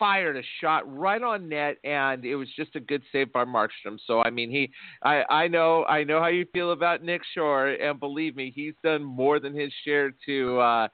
[0.00, 3.98] fired a shot right on net, and it was just a good save by Markstrom.
[4.06, 4.70] So I mean, he,
[5.02, 8.74] I, I know, I know how you feel about Nick Shore, and believe me, he's
[8.82, 10.88] done more than his share to uh,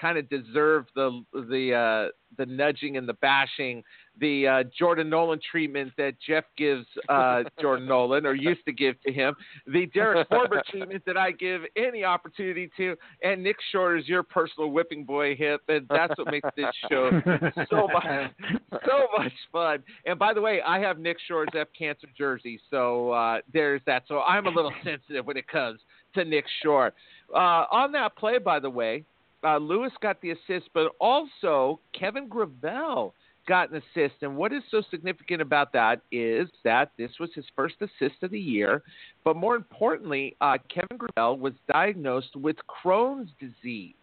[0.00, 3.82] kind of deserve the the uh, the nudging and the bashing,
[4.20, 9.00] the uh, Jordan Nolan treatment that Jeff gives uh, Jordan Nolan or used to give
[9.02, 9.34] to him,
[9.66, 14.22] the Derek Forbort treatment that I give any opportunity to, and Nick Shore is your
[14.22, 17.10] personal whipping boy hip, and that's what makes this show
[17.70, 18.32] so much
[18.86, 19.82] so much fun.
[20.06, 24.04] And by the way, I have Nick Shore's F Cancer jersey, so uh, there's that.
[24.08, 25.80] So I'm a little sensitive when it comes
[26.14, 26.92] to Nick Shore.
[27.34, 29.04] Uh, on that play, by the way,
[29.44, 33.14] uh, Lewis got the assist, but also Kevin Gravel
[33.46, 34.16] got an assist.
[34.22, 38.30] And what is so significant about that is that this was his first assist of
[38.30, 38.82] the year.
[39.24, 43.94] But more importantly, uh, Kevin Gravel was diagnosed with Crohn's disease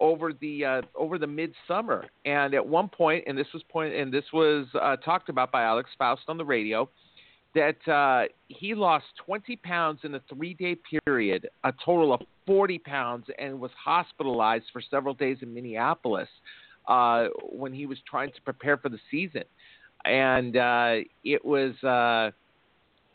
[0.00, 2.06] over the uh, over the midsummer.
[2.24, 5.62] And at one point, and this was point, and this was uh, talked about by
[5.62, 6.88] Alex Faust on the radio,
[7.54, 12.78] that uh, he lost 20 pounds in a three day period, a total of 40
[12.80, 16.28] pounds, and was hospitalized for several days in Minneapolis
[16.88, 19.44] uh, when he was trying to prepare for the season.
[20.04, 21.74] And uh, it was.
[21.82, 22.32] Uh,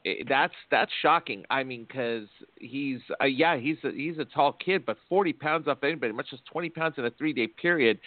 [0.04, 1.44] it, that's that's shocking.
[1.50, 5.68] I mean, because he's uh, yeah, he's a, he's a tall kid, but 40 pounds
[5.68, 8.00] off anybody, much as 20 pounds in a three day period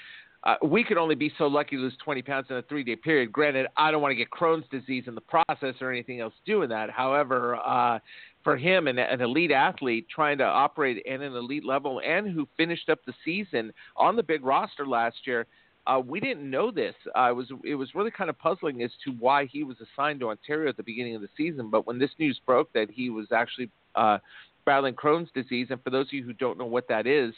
[0.45, 2.97] uh, we could only be so lucky to lose 20 pounds in a three day
[2.97, 3.31] period.
[3.31, 6.69] Granted, I don't want to get Crohn's disease in the process or anything else doing
[6.71, 6.91] that.
[6.91, 7.99] However, uh,
[8.43, 12.49] for him, an, an elite athlete trying to operate at an elite level and who
[12.57, 15.47] finished up the season on the big roster last year,
[15.87, 16.95] uh, we didn't know this.
[17.17, 20.21] Uh, it was it was really kind of puzzling as to why he was assigned
[20.21, 21.71] to Ontario at the beginning of the season.
[21.71, 24.19] But when this news broke that he was actually uh,
[24.65, 27.33] battling Crohn's disease, and for those of you who don't know what that is,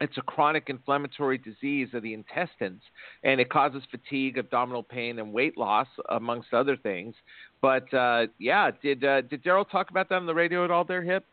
[0.00, 2.82] it's a chronic inflammatory disease of the intestines,
[3.22, 7.14] and it causes fatigue, abdominal pain, and weight loss, amongst other things.
[7.62, 10.84] But uh, yeah, did uh, did Daryl talk about that on the radio at all?
[10.84, 11.24] There, Hip.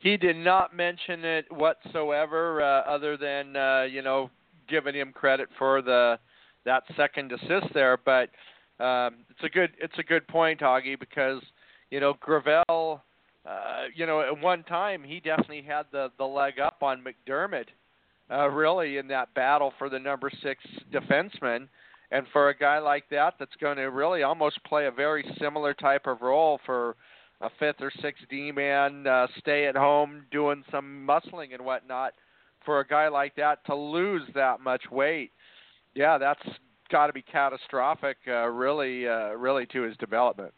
[0.00, 4.30] He did not mention it whatsoever, uh, other than uh, you know
[4.68, 6.18] giving him credit for the
[6.64, 7.96] that second assist there.
[7.96, 8.30] But
[8.82, 11.42] um, it's a good it's a good point, Augie, because
[11.90, 13.02] you know Gravel
[13.48, 17.66] uh, you know, at one time he definitely had the the leg up on MacDermid,
[18.30, 21.68] uh, really in that battle for the number six defenseman.
[22.10, 25.74] And for a guy like that, that's going to really almost play a very similar
[25.74, 26.96] type of role for
[27.40, 32.14] a fifth or sixth D man, uh, stay at home doing some muscling and whatnot.
[32.64, 35.30] For a guy like that to lose that much weight,
[35.94, 36.42] yeah, that's
[36.90, 40.52] got to be catastrophic, uh, really, uh, really to his development.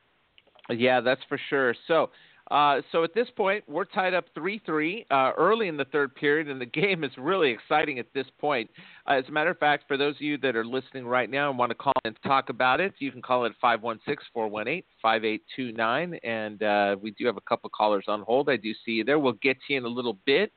[0.71, 1.75] Yeah, that's for sure.
[1.89, 2.11] So
[2.51, 6.15] uh, so at this point, we're tied up 3 3 uh, early in the third
[6.17, 8.69] period, and the game is really exciting at this point.
[9.09, 11.49] Uh, as a matter of fact, for those of you that are listening right now
[11.49, 16.15] and want to call and talk about it, you can call it 516 418 5829.
[16.25, 18.51] And uh, we do have a couple callers on hold.
[18.51, 19.21] I do see you there.
[19.21, 20.53] We'll get to you in a little bit.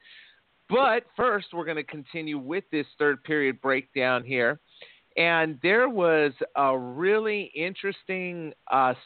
[0.69, 4.59] But first, we're going to continue with this third period breakdown here.
[5.15, 8.51] And there was a really interesting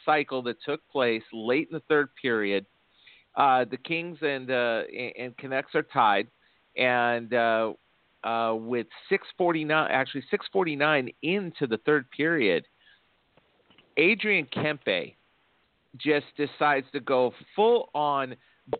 [0.06, 2.64] cycle that took place late in the third period
[3.38, 4.82] uh, the Kings and uh,
[5.18, 6.26] and Canucks are tied,
[6.76, 7.72] and uh,
[8.24, 10.24] uh, with 6:49, actually
[10.54, 12.66] 6:49 into the third period,
[13.96, 15.14] Adrian Kempe
[15.96, 18.34] just decides to go full on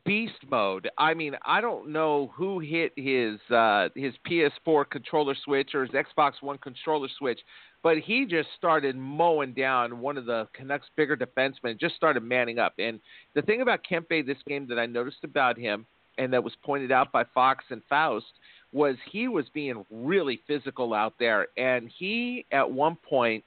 [0.05, 0.91] beast mode.
[0.99, 5.95] I mean, I don't know who hit his uh, his PS4 controller switch or his
[5.95, 7.41] Xbox One controller switch,
[7.83, 11.79] but he just started mowing down one of the Canucks' bigger defensemen.
[11.79, 12.75] Just started manning up.
[12.79, 13.01] And
[13.35, 15.87] the thing about Kempe this game that I noticed about him,
[16.19, 18.27] and that was pointed out by Fox and Faust,
[18.73, 23.43] was he was being really physical out there, and he at one point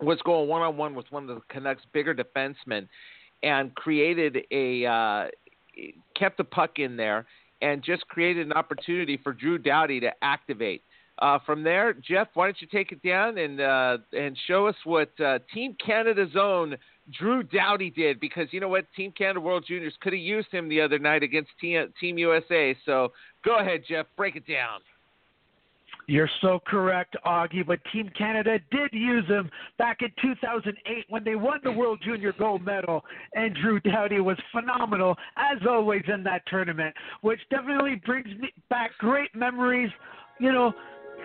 [0.00, 2.88] was going one on one with one of the Canucks' bigger defensemen,
[3.42, 5.26] and created a uh,
[6.16, 7.26] kept the puck in there
[7.62, 10.82] and just created an opportunity for Drew Doughty to activate.
[11.18, 14.74] Uh, from there, Jeff, why don't you take it down and uh, and show us
[14.84, 16.76] what uh, Team Canada's own
[17.18, 18.20] Drew Doughty did?
[18.20, 21.22] Because you know what, Team Canada World Juniors could have used him the other night
[21.22, 22.76] against Team, Team USA.
[22.84, 23.12] So
[23.44, 24.80] go ahead, Jeff, break it down.
[26.08, 27.66] You're so correct, Augie.
[27.66, 32.32] But Team Canada did use him back in 2008 when they won the World Junior
[32.38, 38.28] Gold Medal, and Drew Doughty was phenomenal as always in that tournament, which definitely brings
[38.38, 39.90] me back great memories.
[40.38, 40.72] You know,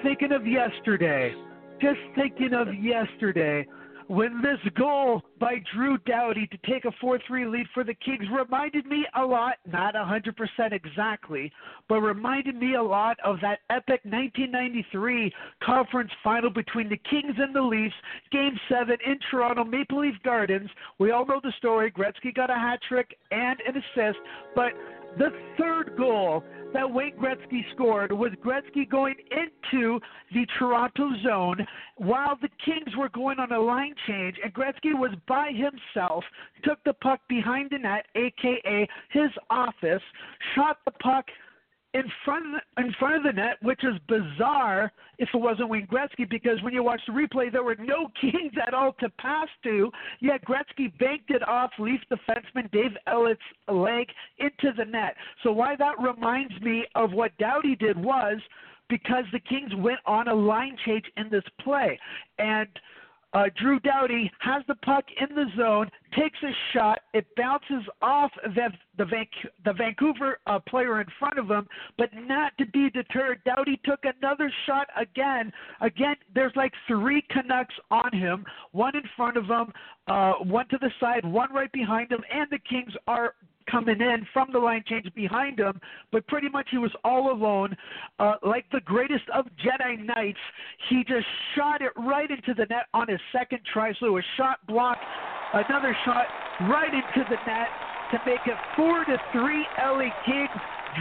[0.03, 1.33] thinking of yesterday,
[1.81, 3.65] just thinking of yesterday
[4.11, 8.25] when this goal by Drew Doughty to take a 4 3 lead for the Kings
[8.29, 10.33] reminded me a lot, not 100%
[10.73, 11.49] exactly,
[11.87, 15.33] but reminded me a lot of that epic 1993
[15.63, 17.95] conference final between the Kings and the Leafs,
[18.33, 20.69] Game 7 in Toronto, Maple Leaf Gardens.
[20.99, 21.89] We all know the story.
[21.89, 24.19] Gretzky got a hat trick and an assist,
[24.53, 24.73] but
[25.17, 26.43] the third goal
[26.73, 29.99] that Wayne Gretzky scored was Gretzky going into
[30.33, 31.65] the Toronto zone
[31.97, 36.23] while the Kings were going on a line change, and Gretzky was by himself,
[36.63, 40.01] took the puck behind the net, aka his office,
[40.55, 41.25] shot the puck
[41.93, 45.69] in front of the, in front of the net, which is bizarre if it wasn't
[45.69, 49.09] Wayne Gretzky, because when you watch the replay, there were no Kings at all to
[49.19, 49.91] pass to.
[50.19, 54.07] Yet Gretzky banked it off Leaf defenseman Dave Ellett's leg
[54.39, 55.15] into the net.
[55.43, 58.37] So why that reminds me of what Doughty did was
[58.89, 61.97] because the Kings went on a line change in this play,
[62.39, 62.67] and
[63.33, 66.99] uh, Drew Doughty has the puck in the zone, takes a shot.
[67.13, 69.25] It bounces off the the, Van,
[69.65, 71.67] the Vancouver uh, player in front of him,
[71.97, 73.41] but not to be deterred.
[73.45, 75.51] Doughty took another shot again.
[75.79, 79.71] Again, there's like three Canucks on him, one in front of him,
[80.07, 83.35] uh, one to the side, one right behind him, and the Kings are
[83.71, 85.79] coming in from the line change behind him,
[86.11, 87.75] but pretty much he was all alone.
[88.19, 90.39] Uh, like the greatest of Jedi Knights,
[90.89, 93.93] he just shot it right into the net on his second try.
[93.99, 94.97] So a shot block,
[95.53, 96.25] another shot
[96.69, 97.67] right into the net
[98.11, 99.65] to make it four to three.
[99.79, 100.49] LA Kings.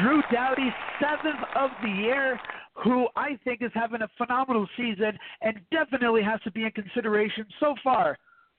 [0.00, 2.38] Drew Doughty, seventh of the year,
[2.74, 7.44] who I think is having a phenomenal season and definitely has to be in consideration
[7.58, 8.16] so far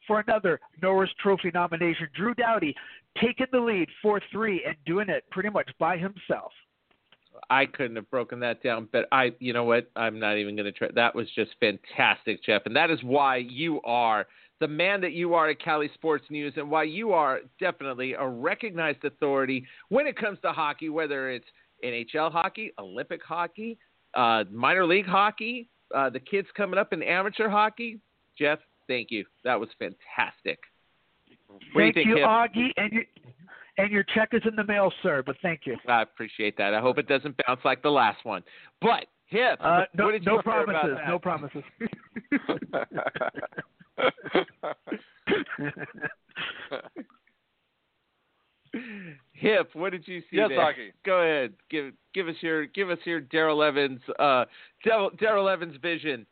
[0.07, 2.07] for another Norris Trophy nomination.
[2.15, 2.75] Drew Doughty
[3.21, 6.51] taking the lead 4 3 and doing it pretty much by himself.
[7.49, 9.89] I couldn't have broken that down, but I, you know what?
[9.95, 10.89] I'm not even going to try.
[10.93, 12.63] That was just fantastic, Jeff.
[12.65, 14.27] And that is why you are
[14.59, 18.27] the man that you are at Cali Sports News and why you are definitely a
[18.27, 21.47] recognized authority when it comes to hockey, whether it's
[21.83, 23.77] NHL hockey, Olympic hockey,
[24.13, 27.99] uh, minor league hockey, uh, the kids coming up in amateur hockey.
[28.37, 28.59] Jeff,
[28.91, 29.25] thank you.
[29.43, 30.59] That was fantastic.
[31.47, 33.03] What thank you, you Augie, and your
[33.77, 35.23] and your check is in the mail, sir.
[35.25, 35.77] But thank you.
[35.87, 36.73] I appreciate that.
[36.73, 38.43] I hope it doesn't bounce like the last one.
[38.81, 40.97] But Hip, uh, no, no promises.
[41.07, 41.63] No promises.
[49.33, 50.37] Hip, what did you see?
[50.37, 50.59] Yes, there?
[50.59, 50.91] Augie.
[51.05, 51.53] Go ahead.
[51.69, 54.45] Give give us your give us your Daryl Evans uh
[54.85, 56.25] Daryl Evans vision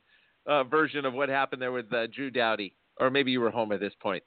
[0.50, 3.72] uh, version of what happened there with uh, Drew Doughty or maybe you were home
[3.72, 4.24] at this point.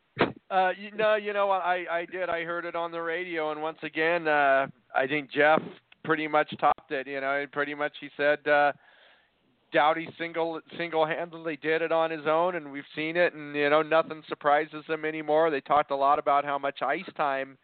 [0.50, 1.62] uh, you, no, you know what?
[1.62, 2.28] I I did.
[2.28, 5.60] I heard it on the radio, and once again, uh, I think Jeff
[6.04, 7.06] pretty much topped it.
[7.06, 8.72] You know, pretty much he said uh,
[9.72, 13.70] Doughty single single handedly did it on his own, and we've seen it, and you
[13.70, 15.50] know nothing surprises him anymore.
[15.50, 17.58] They talked a lot about how much ice time,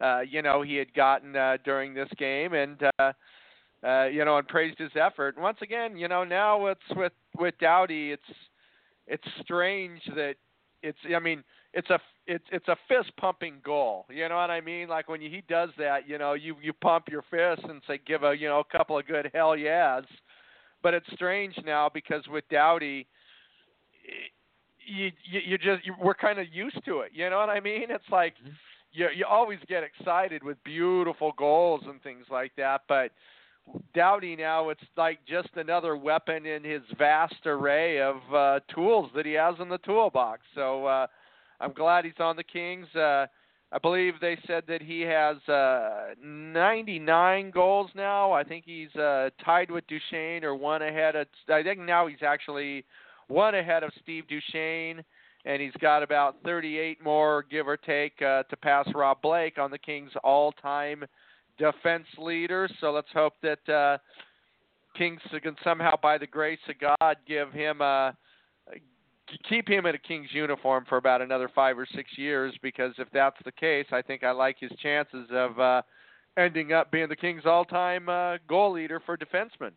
[0.00, 2.82] uh, you know, he had gotten uh, during this game, and.
[2.98, 3.12] Uh,
[3.84, 5.34] uh, you know, and praised his effort.
[5.36, 8.12] And once again, you know, now it's with with Doughty.
[8.12, 8.22] it's
[9.06, 10.34] it's strange that
[10.82, 11.44] it's I mean
[11.74, 14.06] it's a it's it's a fist pumping goal.
[14.08, 14.88] You know what I mean?
[14.88, 18.22] Like when he does that, you know, you you pump your fist and say give
[18.22, 20.04] a you know a couple of good hell yeahs.
[20.82, 23.06] But it's strange now because with Doughty,
[24.86, 27.10] you you, you just you, we're kind of used to it.
[27.12, 27.86] You know what I mean?
[27.90, 28.50] It's like mm-hmm.
[28.92, 33.10] you you always get excited with beautiful goals and things like that, but
[33.94, 39.24] Doughty now it's like just another weapon in his vast array of uh, tools that
[39.24, 40.42] he has in the toolbox.
[40.54, 41.06] So uh,
[41.60, 42.86] I'm glad he's on the Kings.
[42.94, 43.26] Uh,
[43.72, 48.30] I believe they said that he has uh, 99 goals now.
[48.30, 51.26] I think he's uh, tied with Duchesne or one ahead of.
[51.48, 52.84] I think now he's actually
[53.26, 55.02] one ahead of Steve Duchesne,
[55.44, 59.70] and he's got about 38 more, give or take, uh, to pass Rob Blake on
[59.70, 61.04] the Kings' all-time
[61.58, 62.68] defense leader.
[62.80, 63.98] So let's hope that uh,
[64.96, 68.16] Kings can somehow, by the grace of God, give him a
[69.48, 72.54] keep him in a Kings uniform for about another five or six years.
[72.62, 75.82] Because if that's the case, I think I like his chances of uh,
[76.36, 79.72] ending up being the Kings' all-time uh, goal leader for defensemen.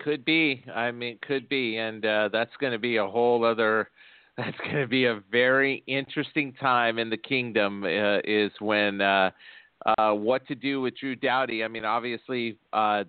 [0.00, 0.64] Could be.
[0.74, 3.90] I mean, could be, and uh, that's going to be a whole other.
[4.36, 7.84] That's going to be a very interesting time in the kingdom.
[7.84, 9.32] Uh, is when uh,
[9.86, 11.64] uh, what to do with Drew Doughty.
[11.64, 13.04] I mean, obviously, uh,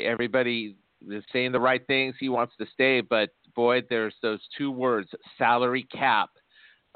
[0.00, 0.76] everybody
[1.08, 2.14] is saying the right things.
[2.18, 6.30] He wants to stay, but boy, there's those two words, salary cap,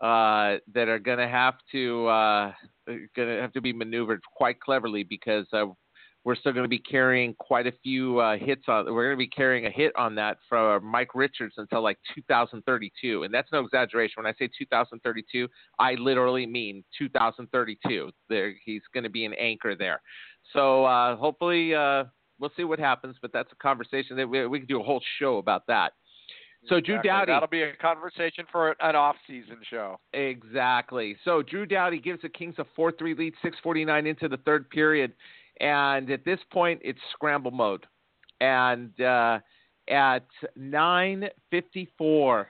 [0.03, 2.53] uh, that are going to have to uh,
[2.87, 5.67] going to have to be maneuvered quite cleverly because uh,
[6.29, 8.85] we're still going to be carrying quite a few uh, hits on.
[8.85, 13.23] We're going to be carrying a hit on that for Mike Richards until like 2032,
[13.23, 14.23] and that's no exaggeration.
[14.23, 15.49] When I say 2032,
[15.79, 18.11] I literally mean 2032.
[18.29, 20.03] There, he's going to be an anchor there.
[20.53, 22.05] So uh, hopefully, uh,
[22.39, 23.17] we'll see what happens.
[23.23, 25.95] But that's a conversation that we, we can do a whole show about that.
[26.67, 27.09] So Drew Exactly.
[27.09, 27.33] Doughty.
[27.33, 29.99] That'll be a conversation for an off-season show.
[30.13, 31.17] Exactly.
[31.25, 35.15] So Drew Doughty gives the Kings a 4-3 lead, 6:49 into the third period,
[35.61, 37.87] and at this point it's scramble mode.
[38.41, 39.41] And uh,
[39.89, 40.27] at
[40.59, 42.47] 9:54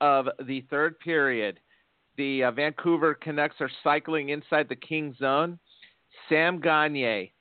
[0.00, 1.60] of the third period,
[2.16, 5.58] the uh, Vancouver Canucks are cycling inside the King zone.
[6.28, 7.32] Sam Gagne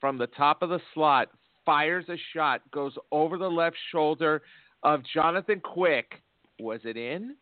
[0.00, 1.28] from the top of the slot
[1.66, 4.42] fires a shot, goes over the left shoulder
[4.82, 6.22] of Jonathan Quick.
[6.58, 7.36] Was it in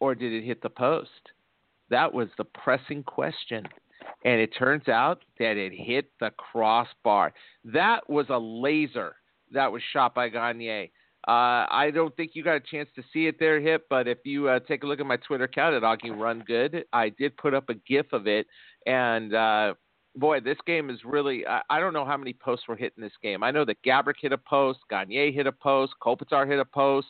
[0.00, 1.10] or did it hit the post?
[1.88, 3.66] That was the pressing question.
[4.24, 7.32] And it turns out that it hit the crossbar.
[7.64, 9.16] That was a laser
[9.52, 10.90] that was shot by Gagne.
[11.28, 14.18] Uh, I don't think you got a chance to see it there, Hip, but if
[14.24, 17.36] you uh, take a look at my Twitter account at Augie Run Good, I did
[17.36, 18.46] put up a GIF of it.
[18.86, 19.74] And uh,
[20.16, 21.46] boy, this game is really.
[21.46, 23.42] I, I don't know how many posts were hit in this game.
[23.42, 27.08] I know that Gaborik hit a post, Gagne hit a post, Kopitar hit a post.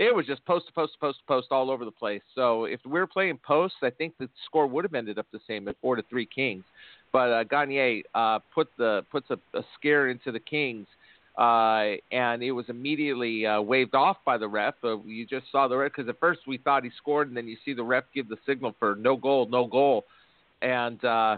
[0.00, 2.22] It was just post to post to post to post all over the place.
[2.34, 5.40] So if we were playing posts, I think the score would have ended up the
[5.46, 6.64] same at four to three Kings.
[7.12, 10.86] But uh, Gagne uh, put the puts a, a scare into the Kings,
[11.36, 14.72] uh, and it was immediately uh, waved off by the ref.
[14.82, 17.46] Uh, you just saw the ref because at first we thought he scored, and then
[17.46, 20.06] you see the ref give the signal for no goal, no goal,
[20.62, 21.36] and uh,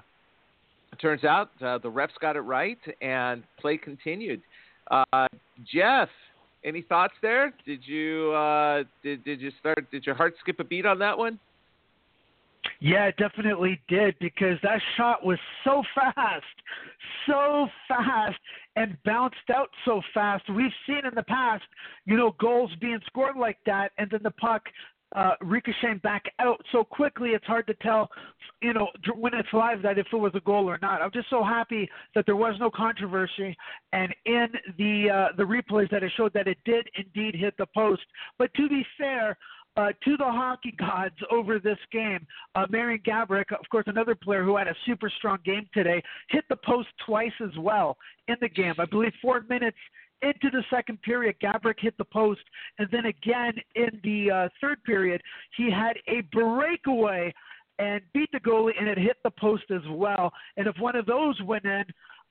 [0.92, 4.40] it turns out uh, the refs got it right, and play continued.
[4.88, 5.26] Uh,
[5.64, 6.08] Jeff,
[6.64, 7.52] any thoughts there?
[7.66, 9.90] Did you uh, did did you start?
[9.90, 11.38] Did your heart skip a beat on that one?
[12.80, 16.44] Yeah, it definitely did because that shot was so fast,
[17.26, 18.38] so fast,
[18.76, 20.44] and bounced out so fast.
[20.48, 21.64] We've seen in the past,
[22.06, 24.62] you know, goals being scored like that, and then the puck
[25.14, 27.30] uh, ricocheting back out so quickly.
[27.30, 28.08] It's hard to tell,
[28.60, 31.02] you know, when it's live that if it was a goal or not.
[31.02, 33.56] I'm just so happy that there was no controversy,
[33.92, 34.48] and in
[34.78, 38.02] the uh, the replays that it showed that it did indeed hit the post.
[38.38, 39.36] But to be fair
[39.76, 42.26] uh, to the hockey gods over this game.
[42.54, 46.44] Uh, Marian Gaborik, of course, another player who had a super strong game today, hit
[46.48, 47.96] the post twice as well
[48.28, 48.74] in the game.
[48.78, 49.78] I believe four minutes
[50.22, 52.40] into the second period, Gaborik hit the post,
[52.78, 55.20] and then again in the uh, third period,
[55.56, 57.32] he had a breakaway
[57.78, 60.32] and beat the goalie, and it hit the post as well.
[60.56, 61.84] And if one of those went in,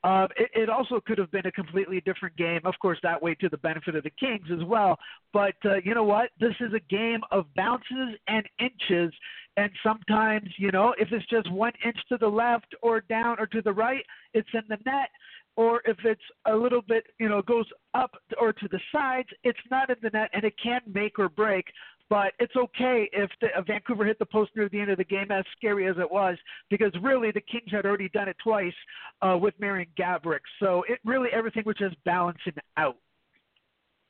[0.04, 2.62] uh, it, it also could have been a completely different game.
[2.66, 4.98] Of course, that way to the benefit of the Kings as well.
[5.32, 6.30] But uh, you know what?
[6.40, 9.14] This is a game of bounces and inches.
[9.58, 13.46] And sometimes, you know, if it's just one inch to the left or down or
[13.48, 15.10] to the right, it's in the net.
[15.58, 19.60] Or if it's a little bit, you know, goes up or to the sides, it's
[19.70, 21.66] not in the net, and it can make or break.
[22.10, 25.04] But it's okay if the, uh, Vancouver hit the post near the end of the
[25.06, 26.38] game, as scary as it was,
[26.70, 28.74] because really the Kings had already done it twice
[29.22, 30.42] uh, with Marian Gaborik.
[30.60, 32.98] So it really everything was just balancing out.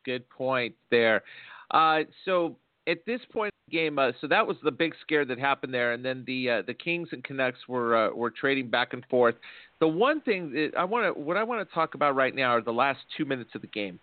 [0.04, 1.22] Good point there.
[1.70, 5.26] Uh, so at this point in the game, uh, so that was the big scare
[5.26, 8.70] that happened there, and then the uh, the Kings and Canucks were uh, were trading
[8.70, 9.36] back and forth.
[9.82, 12.52] The one thing that I want to what I want to talk about right now
[12.52, 14.00] are the last two minutes of the game.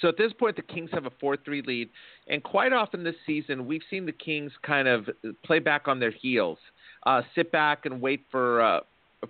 [0.00, 1.88] So at this point, the Kings have a 4 3 lead.
[2.28, 5.08] And quite often this season, we've seen the Kings kind of
[5.44, 6.58] play back on their heels,
[7.04, 8.62] uh, sit back and wait for.
[8.62, 8.80] Uh,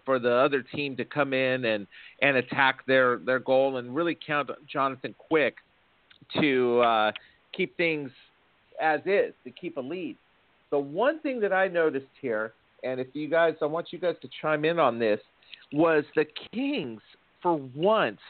[0.04, 1.86] for the other team to come in and,
[2.20, 5.54] and attack their, their goal and really count on Jonathan Quick
[6.40, 7.12] to uh,
[7.56, 8.10] keep things
[8.80, 10.16] as is, to keep a lead.
[10.70, 12.52] The one thing that I noticed here,
[12.82, 15.20] and if you guys, I want you guys to chime in on this,
[15.72, 17.00] was the Kings,
[17.42, 18.20] for once,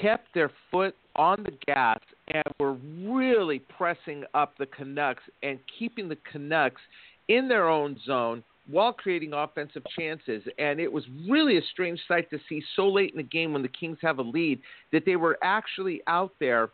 [0.00, 1.98] kept their foot on the gas
[2.28, 6.80] and were really pressing up the Canucks and keeping the Canucks
[7.28, 10.42] in their own zone while creating offensive chances.
[10.58, 13.62] And it was really a strange sight to see so late in the game when
[13.62, 14.60] the Kings have a lead
[14.92, 16.70] that they were actually out there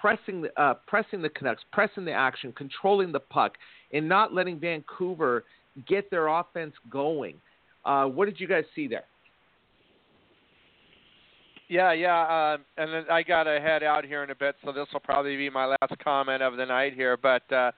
[0.00, 3.54] pressing the, uh, pressing the Canucks, pressing the action, controlling the puck,
[3.92, 5.44] and not letting Vancouver
[5.86, 7.36] get their offense going.
[7.84, 9.04] Uh, what did you guys see there?
[11.68, 14.70] Yeah, yeah, um, and then I got to head out here in a bit, so
[14.70, 17.16] this will probably be my last comment of the night here.
[17.16, 17.72] But uh,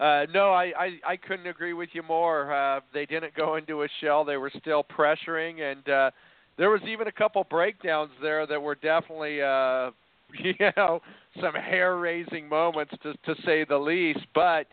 [0.00, 2.52] uh, no, I, I I couldn't agree with you more.
[2.52, 6.10] Uh, they didn't go into a shell; they were still pressuring, and uh,
[6.56, 9.90] there was even a couple breakdowns there that were definitely uh,
[10.42, 11.00] you know
[11.40, 14.26] some hair-raising moments to to say the least.
[14.34, 14.66] But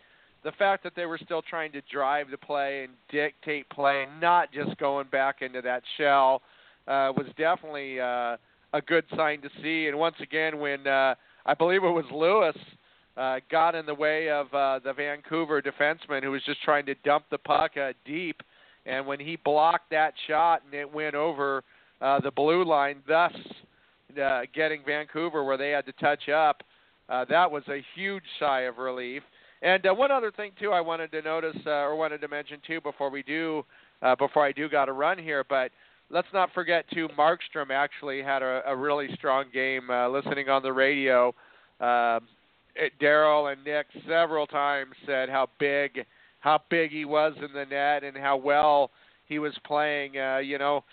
[0.48, 4.50] the fact that they were still trying to drive the play and dictate play, not
[4.50, 6.40] just going back into that shell,
[6.86, 8.38] uh, was definitely uh,
[8.72, 9.88] a good sign to see.
[9.88, 12.56] And once again, when uh, I believe it was Lewis
[13.18, 16.94] uh, got in the way of uh, the Vancouver defenseman who was just trying to
[17.04, 18.40] dump the puck uh, deep,
[18.86, 21.62] and when he blocked that shot and it went over
[22.00, 23.34] uh, the blue line, thus
[24.18, 26.62] uh, getting Vancouver where they had to touch up.
[27.10, 29.22] Uh, that was a huge sigh of relief.
[29.62, 32.60] And uh, one other thing too, I wanted to notice uh, or wanted to mention
[32.66, 33.64] too before we do,
[34.02, 35.70] uh, before I do got to run here, but
[36.10, 39.90] let's not forget too, Markstrom actually had a, a really strong game.
[39.90, 41.34] Uh, listening on the radio,
[41.80, 42.20] uh,
[43.00, 46.04] Daryl and Nick several times said how big,
[46.40, 48.90] how big he was in the net and how well
[49.26, 50.18] he was playing.
[50.18, 50.84] Uh, you know,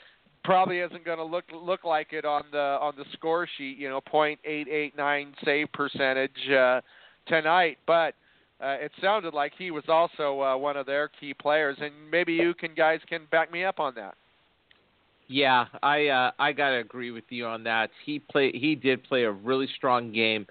[0.43, 3.77] probably isn't going to look look like it on the on the score sheet.
[3.77, 6.81] You know, point eight eight nine save percentage uh,
[7.27, 8.15] tonight, but
[8.61, 11.77] uh, it sounded like he was also uh, one of their key players.
[11.81, 14.15] And maybe you can guys can back me up on that.
[15.27, 17.89] Yeah, I uh, I gotta agree with you on that.
[18.05, 20.45] He play he did play a really strong game,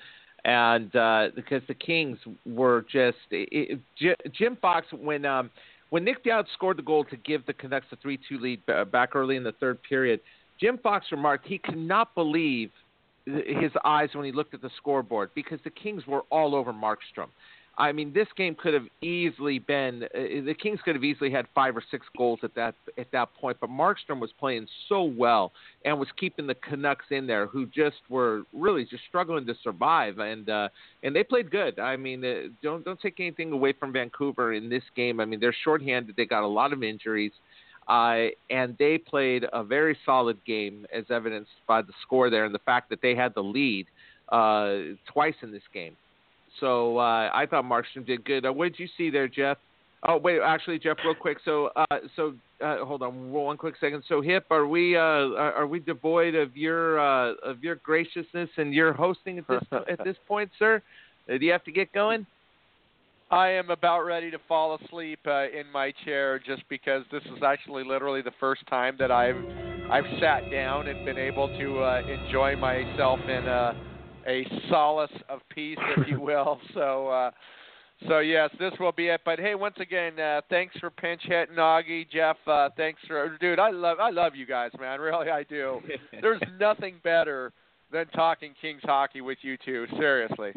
[0.45, 5.51] and uh, because the Kings were just it, it, Jim Fox when um,
[5.91, 9.15] when Nick Dowd scored the goal to give the Canucks a 3 2 lead back
[9.15, 10.19] early in the third period,
[10.61, 12.71] Jim Fox remarked he could not believe
[13.27, 17.29] his eyes when he looked at the scoreboard because the Kings were all over Markstrom.
[17.77, 21.47] I mean, this game could have easily been uh, the Kings could have easily had
[21.55, 25.53] five or six goals at that at that point, but Markstrom was playing so well
[25.85, 30.19] and was keeping the Canucks in there, who just were really just struggling to survive,
[30.19, 30.69] and uh,
[31.03, 31.81] and they played good.
[31.81, 35.19] I mean, uh, don't don't take anything away from Vancouver in this game.
[35.19, 37.33] I mean, they're shorthanded; they got a lot of injuries.
[37.87, 42.55] Uh, and they played a very solid game, as evidenced by the score there and
[42.55, 43.87] the fact that they had the lead
[44.31, 45.95] uh, twice in this game.
[46.61, 48.47] So uh, I thought Markstrom did good.
[48.47, 49.59] Uh, what did you see there, Jeff?
[50.07, 51.39] Oh wait, actually, Jeff, real quick.
[51.45, 54.05] So, uh, so uh, hold on one quick second.
[54.07, 58.75] So, Hip, are we uh, are we devoid of your uh, of your graciousness and
[58.75, 60.83] your hosting at this at this point, sir?
[61.29, 62.27] Uh, do you have to get going?
[63.31, 67.43] I am about ready to fall asleep uh, in my chair just because this is
[67.43, 69.43] actually literally the first time that I've
[69.91, 73.75] I've sat down and been able to uh, enjoy myself in a
[74.27, 76.61] a solace of peace, if you will.
[76.75, 77.31] So, uh,
[78.09, 79.21] so yes, this will be it.
[79.25, 82.37] But hey, once again, uh, thanks for pinch hitting Augie, Jeff.
[82.47, 83.59] Uh, thanks for, dude.
[83.59, 85.01] I love, I love you guys, man.
[85.05, 85.81] Really, I do.
[86.21, 87.53] There's nothing better
[87.93, 89.87] than talking Kings hockey with you two.
[89.97, 90.53] Seriously.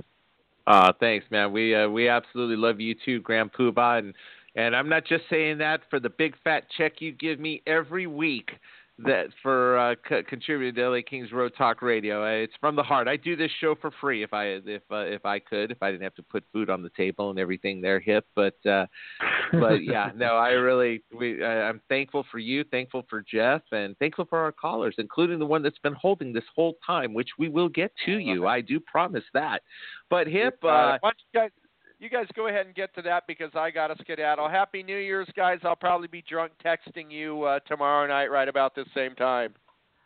[0.66, 1.52] Uh, thanks, man.
[1.52, 4.14] We uh, we absolutely love you too, Grand Poobah, and
[4.56, 8.08] and I'm not just saying that for the big fat check you give me every
[8.08, 8.50] week
[9.00, 12.24] that for uh, c- contributing to LA Kings Road Talk Radio.
[12.24, 13.08] Uh, it's from the heart.
[13.08, 15.92] I do this show for free if I if uh, if I could, if I
[15.92, 18.26] didn't have to put food on the table and everything there, hip.
[18.36, 18.88] But uh,
[19.52, 23.98] but yeah, no, I really we I, I'm thankful for you, thankful for Jeff, and
[23.98, 27.50] thankful for our callers, including the one that's been holding this whole time, which we
[27.50, 28.48] will get to you.
[28.48, 29.62] I do promise that.
[30.10, 31.52] But hip, uh, uh, why don't you guys
[32.00, 34.50] you guys go ahead and get to that because I got to skedaddle.
[34.50, 35.60] Happy New Year's, guys.
[35.64, 39.54] I'll probably be drunk texting you uh, tomorrow night right about this same time.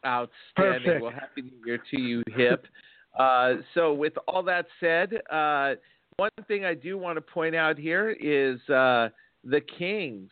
[0.05, 0.83] Outstanding.
[0.83, 1.01] Perfect.
[1.01, 2.65] Well, happy New Year to you, Hip.
[3.19, 5.75] uh, so, with all that said, uh,
[6.17, 9.09] one thing I do want to point out here is uh,
[9.43, 10.29] the Kings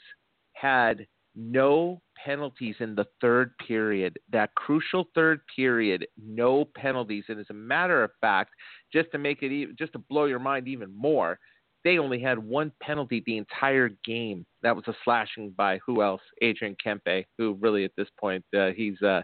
[0.54, 1.06] had
[1.36, 4.18] no penalties in the third period.
[4.32, 7.26] That crucial third period, no penalties.
[7.28, 8.52] And as a matter of fact,
[8.92, 11.40] just to make it even, just to blow your mind even more,
[11.84, 14.46] they only had one penalty the entire game.
[14.64, 16.22] That was a slashing by who else?
[16.42, 19.22] Adrian Kempe, who really at this point uh, he's uh,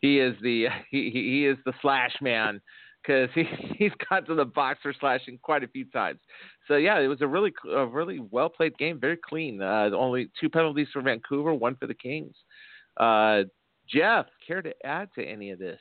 [0.00, 2.60] he is the he he is the slash man
[3.02, 3.44] because he
[3.78, 6.20] he's got to the box for slashing quite a few times.
[6.68, 9.62] So yeah, it was a really a really well played game, very clean.
[9.62, 12.34] Uh, only two penalties for Vancouver, one for the Kings.
[12.98, 13.42] Uh,
[13.88, 15.80] Jeff, care to add to any of this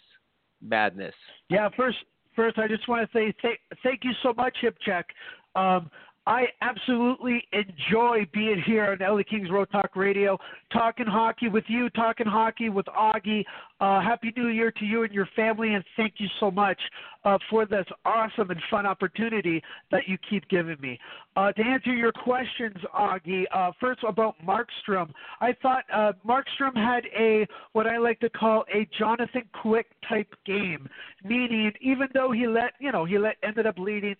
[0.61, 1.15] madness?
[1.49, 1.97] Yeah, first,
[2.35, 5.07] first I just want to say th- thank you so much, Hip Check.
[5.55, 5.89] Um,
[6.27, 10.37] I absolutely enjoy being here on LA Kings Road Talk Radio,
[10.71, 13.43] talking hockey with you, talking hockey with Augie.
[13.79, 16.79] Uh, Happy New Year to you and your family, and thank you so much
[17.25, 20.99] uh, for this awesome and fun opportunity that you keep giving me.
[21.35, 25.09] Uh, to answer your questions, Augie, uh, first about Markstrom,
[25.39, 30.31] I thought uh, Markstrom had a what I like to call a Jonathan Quick type
[30.45, 30.87] game,
[31.23, 34.15] meaning even though he let you know he let ended up leading.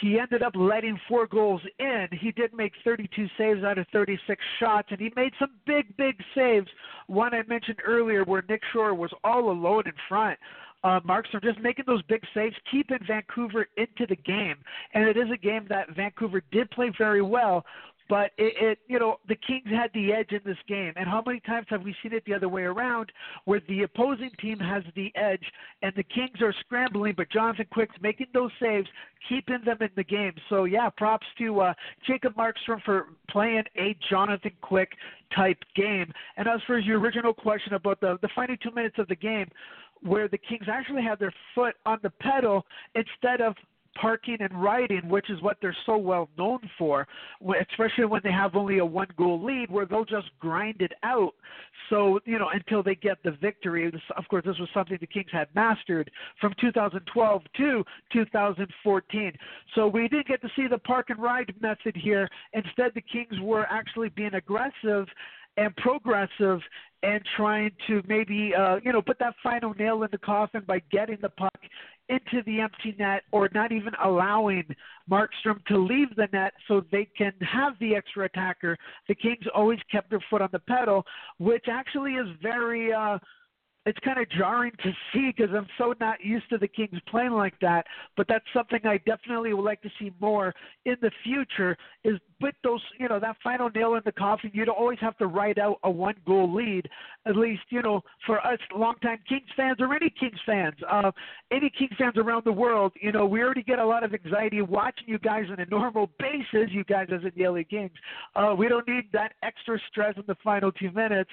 [0.00, 2.08] He ended up letting four goals in.
[2.12, 6.16] He did make 32 saves out of 36 shots, and he made some big, big
[6.34, 6.68] saves.
[7.06, 10.38] One I mentioned earlier where Nick Shore was all alone in front.
[10.84, 14.56] Uh, Markstrom just making those big saves, keeping Vancouver into the game.
[14.94, 17.64] And it is a game that Vancouver did play very well,
[18.08, 20.92] but it, it, you know, the Kings had the edge in this game.
[20.96, 23.10] And how many times have we seen it the other way around,
[23.44, 25.44] where the opposing team has the edge
[25.82, 28.88] and the Kings are scrambling, but Jonathan Quick's making those saves,
[29.28, 30.32] keeping them in the game.
[30.48, 31.74] So yeah, props to uh,
[32.06, 34.92] Jacob Markstrom for playing a Jonathan Quick
[35.34, 36.12] type game.
[36.36, 39.48] And as for your original question about the the final two minutes of the game,
[40.02, 43.54] where the Kings actually had their foot on the pedal instead of
[44.00, 47.06] parking and riding, which is what they're so well known for,
[47.70, 51.32] especially when they have only a one goal lead where they'll just grind it out.
[51.90, 53.92] So, you know, until they get the victory.
[54.16, 59.32] Of course, this was something the Kings had mastered from 2012 to 2014.
[59.74, 62.28] So we didn't get to see the park and ride method here.
[62.52, 65.06] Instead, the Kings were actually being aggressive
[65.56, 66.60] and progressive
[67.02, 70.80] and trying to maybe uh, you know put that final nail in the coffin by
[70.90, 71.58] getting the puck
[72.08, 74.64] into the empty net or not even allowing
[75.10, 78.76] Markstrom to leave the net so they can have the extra attacker.
[79.08, 81.04] The Kings always kept their foot on the pedal,
[81.38, 83.18] which actually is very uh,
[83.86, 87.30] it's kind of jarring to see because I'm so not used to the Kings playing
[87.30, 87.86] like that.
[88.16, 90.52] But that's something I definitely would like to see more
[90.84, 91.76] in the future.
[92.04, 94.50] Is with those, you know, that final nail in the coffin.
[94.52, 96.88] You'd always have to write out a one goal lead,
[97.26, 101.10] at least, you know, for us longtime Kings fans or any Kings fans, uh,
[101.50, 102.92] any Kings fans around the world.
[103.00, 106.10] You know, we already get a lot of anxiety watching you guys on a normal
[106.18, 106.70] basis.
[106.70, 107.92] You guys as in the LA Kings,
[108.34, 111.30] uh, we don't need that extra stress in the final two minutes,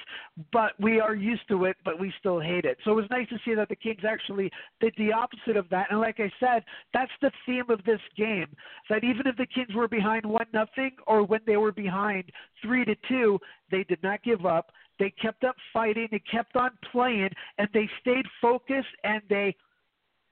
[0.52, 1.78] but we are used to it.
[1.84, 2.78] But we still hate it.
[2.84, 5.88] So it was nice to see that the Kings actually did the opposite of that.
[5.90, 6.64] And like I said,
[6.94, 8.48] that's the theme of this game.
[8.90, 12.26] That even if the Kings were behind one nothing or when they were behind
[12.62, 13.40] three to two,
[13.72, 14.72] they did not give up.
[15.00, 16.08] They kept up fighting.
[16.12, 19.56] They kept on playing, and they stayed focused and they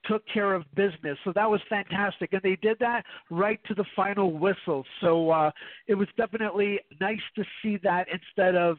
[0.04, 1.16] took care of business.
[1.24, 4.84] So that was fantastic, and they did that right to the final whistle.
[5.00, 5.50] So uh,
[5.86, 8.78] it was definitely nice to see that instead of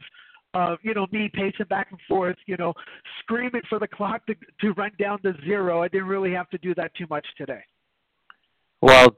[0.54, 2.72] uh, you know, me pacing back and forth, you know,
[3.20, 5.82] screaming for the clock to to run down to zero.
[5.82, 7.62] I didn't really have to do that too much today.
[8.80, 9.14] Well,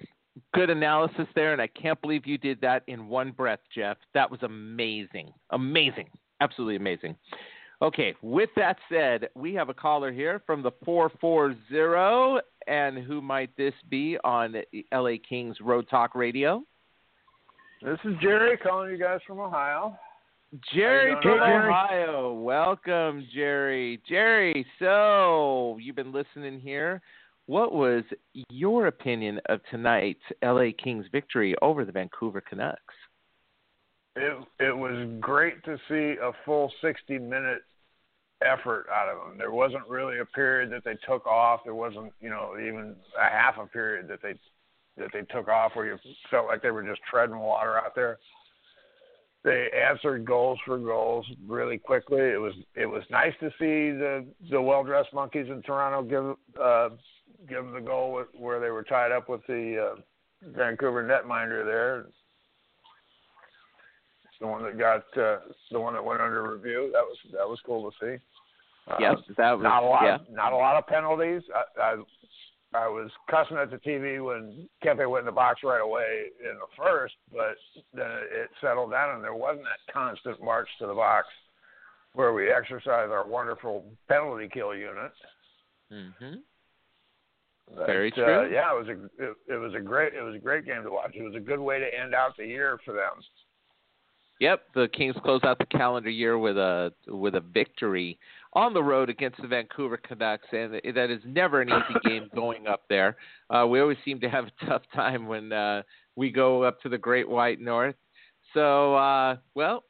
[0.55, 3.97] good analysis there, and I can't believe you did that in one breath, Jeff.
[4.14, 6.09] That was amazing, amazing,
[6.41, 7.16] absolutely amazing.
[7.82, 13.55] Okay, with that said, we have a caller here from the 440, and who might
[13.57, 14.57] this be on
[14.95, 16.62] LA Kings Road Talk Radio?
[17.82, 19.99] This is Jerry calling you guys from Ohio.
[20.72, 21.40] Jerry from?
[21.40, 22.32] Ohio.
[22.32, 24.01] Welcome, Jerry.
[24.09, 27.01] Jerry, so you've been listening here.
[27.47, 28.05] What was
[28.49, 32.94] your opinion of tonight's LA Kings victory over the Vancouver Canucks?
[34.14, 37.62] It it was great to see a full 60 minute
[38.42, 39.38] effort out of them.
[39.38, 41.61] There wasn't really a period that they took off.
[41.64, 44.34] There wasn't, you know, even a half a period that they
[44.97, 45.99] that they took off where you
[46.30, 48.18] felt like they were just treading water out there
[49.47, 52.18] they answered goals for goals really quickly.
[52.18, 56.61] It was it was nice to see the the well dressed monkeys in Toronto give
[56.61, 56.88] uh,
[57.49, 60.01] give them the goal where they were tied up with the uh,
[60.51, 62.01] Vancouver netminder there.
[64.24, 65.38] It's the one that got uh,
[65.70, 66.90] the one that went under review.
[66.92, 68.20] That was that was cool to see.
[68.88, 70.03] Uh, yes, that was not a lot.
[70.03, 70.14] yeah.
[70.16, 71.42] Of, not a lot of penalties.
[71.55, 71.97] I, I
[72.74, 76.56] I was cussing at the TV when Kempe went in the box right away in
[76.56, 77.56] the first, but
[77.94, 81.28] then it settled down and there wasn't that constant march to the box
[82.12, 85.12] where we exercise our wonderful penalty kill unit.
[85.92, 86.36] Mm-hmm.
[87.74, 88.52] But, Very uh, true.
[88.52, 90.90] yeah, it was a it, it was a great it was a great game to
[90.90, 91.12] watch.
[91.14, 93.22] It was a good way to end out the year for them.
[94.38, 98.18] Yep, the Kings close out the calendar year with a with a victory
[98.57, 102.66] on the road against the Vancouver Canucks, and that is never an easy game going
[102.66, 103.18] up there.
[103.50, 105.82] Uh, we always seem to have a tough time when uh,
[106.16, 107.94] we go up to the Great White North.
[108.54, 109.84] So, uh, well,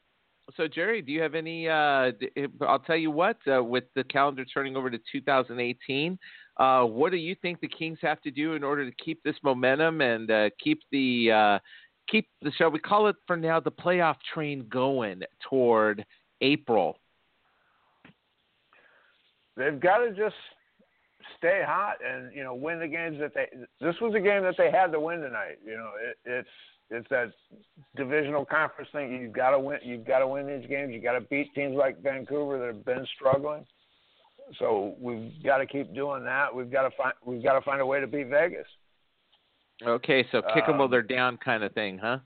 [0.56, 1.68] so Jerry, do you have any?
[1.68, 2.10] Uh,
[2.60, 3.36] I'll tell you what.
[3.46, 6.18] Uh, with the calendar turning over to 2018,
[6.56, 9.36] uh, what do you think the Kings have to do in order to keep this
[9.44, 11.58] momentum and uh, keep the uh,
[12.10, 16.04] keep the shall we call it for now the playoff train going toward
[16.40, 16.98] April?
[19.56, 20.34] They've got to just
[21.38, 23.46] stay hot and you know win the games that they.
[23.80, 25.58] This was a game that they had to win tonight.
[25.64, 26.48] You know, it, it's
[26.90, 27.32] it's that
[27.96, 29.12] divisional conference thing.
[29.20, 29.78] You've got to win.
[29.82, 30.92] You've got to win these games.
[30.92, 33.66] You got to beat teams like Vancouver that have been struggling.
[34.58, 36.54] So we've got to keep doing that.
[36.54, 37.14] We've got to find.
[37.24, 38.66] We've got to find a way to beat Vegas.
[39.84, 42.18] Okay, so kick them while Um, they're down, kind of thing, huh?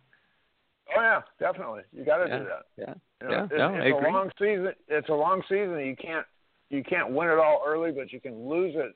[0.97, 1.83] Oh yeah, definitely.
[1.93, 2.39] You got to Yeah.
[2.39, 2.63] do that.
[2.77, 2.95] Yeah.
[3.23, 4.09] You know, Yeah, it's, no, I it's agree.
[4.09, 4.73] a long season.
[4.89, 5.79] It's a long season.
[5.81, 6.27] You can't
[6.71, 8.95] you can't win it all early, but you can lose it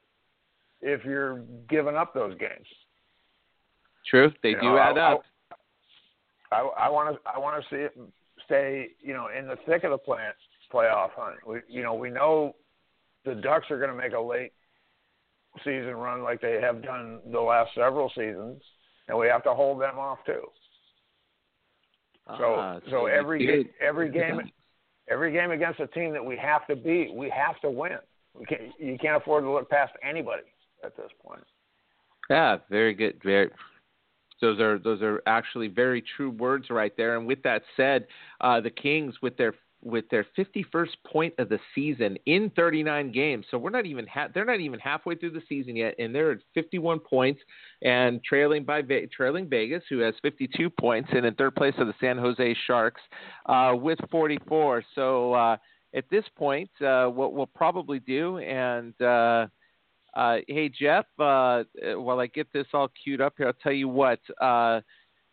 [0.80, 2.66] if you're giving up those games.
[4.08, 5.22] True, they You do know, add I- up.
[6.52, 7.98] I want to I want to see it
[8.44, 10.22] stay you know in the thick of the play,
[10.72, 11.36] playoff hunt.
[11.46, 12.54] We you know we know
[13.24, 14.52] the Ducks are going to make a late
[15.64, 18.62] season run like they have done the last several seasons,
[19.08, 20.42] and we have to hold them off too.
[22.38, 24.40] So Ah, so you every did- ga- every game.
[25.08, 27.98] Every game against a team that we have to beat, we have to win.
[28.34, 30.42] We can't you can't afford to look past anybody
[30.84, 31.44] at this point.
[32.30, 33.20] Yeah, very good.
[33.22, 33.50] Very.
[34.40, 37.16] Those are those are actually very true words right there.
[37.16, 38.06] And with that said,
[38.40, 39.54] uh, the Kings with their
[39.84, 43.46] with their 51st point of the season in 39 games.
[43.50, 46.32] So we're not even ha- they're not even halfway through the season yet, and they're
[46.32, 47.40] at 51 points
[47.82, 51.84] and trailing by Ve- trailing Vegas, who has 52 points, and in third place are
[51.84, 53.02] the San Jose Sharks
[53.46, 54.82] uh, with 44.
[54.94, 55.56] So uh,
[55.94, 59.46] at this point, uh, what we'll probably do and uh,
[60.14, 61.64] uh, hey Jeff, uh,
[61.96, 64.20] while I get this all queued up here, I'll tell you what.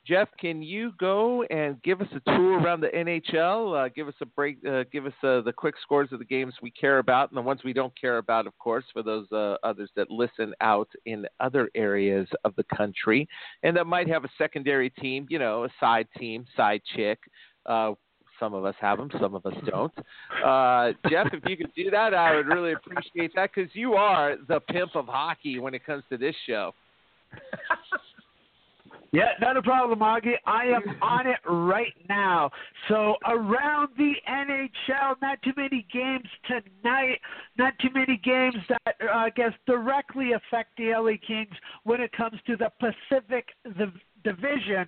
[0.06, 3.86] Jeff, can you go and give us a tour around the NHL?
[3.86, 4.58] Uh, give us a break.
[4.68, 7.42] Uh, give us uh, the quick scores of the games we care about and the
[7.42, 11.28] ones we don't care about, of course, for those uh, others that listen out in
[11.40, 13.28] other areas of the country
[13.62, 17.20] and that might have a secondary team, you know, a side team, side chick.
[17.68, 17.94] Uh,
[18.40, 19.94] some of us have them, some of us don't.
[20.44, 24.36] Uh, Jeff, if you could do that, I would really appreciate that because you are
[24.48, 26.74] the pimp of hockey when it comes to this show.
[29.12, 30.36] Yeah, not a problem, Augie.
[30.46, 32.50] I am on it right now.
[32.88, 37.20] So around the NHL, not too many games tonight.
[37.58, 42.12] Not too many games that uh, I guess directly affect the LA Kings when it
[42.14, 43.92] comes to the Pacific the
[44.24, 44.88] division.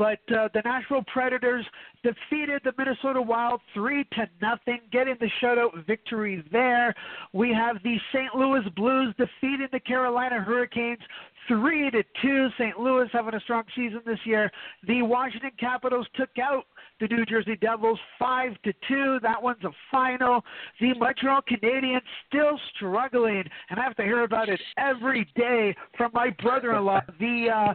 [0.00, 1.66] But uh, the Nashville Predators
[2.02, 6.94] defeated the Minnesota Wild three to nothing, getting the shutout victory there.
[7.34, 8.34] We have the St.
[8.34, 11.00] Louis Blues defeating the Carolina Hurricanes
[11.48, 12.48] three to two.
[12.58, 12.78] St.
[12.78, 14.50] Louis having a strong season this year.
[14.86, 16.64] The Washington Capitals took out
[17.00, 19.18] the New Jersey Devils five to two.
[19.22, 20.44] That one's a final.
[20.80, 26.10] The Montreal Canadiens still struggling, and I have to hear about it every day from
[26.14, 27.74] my brother-in-law, the uh,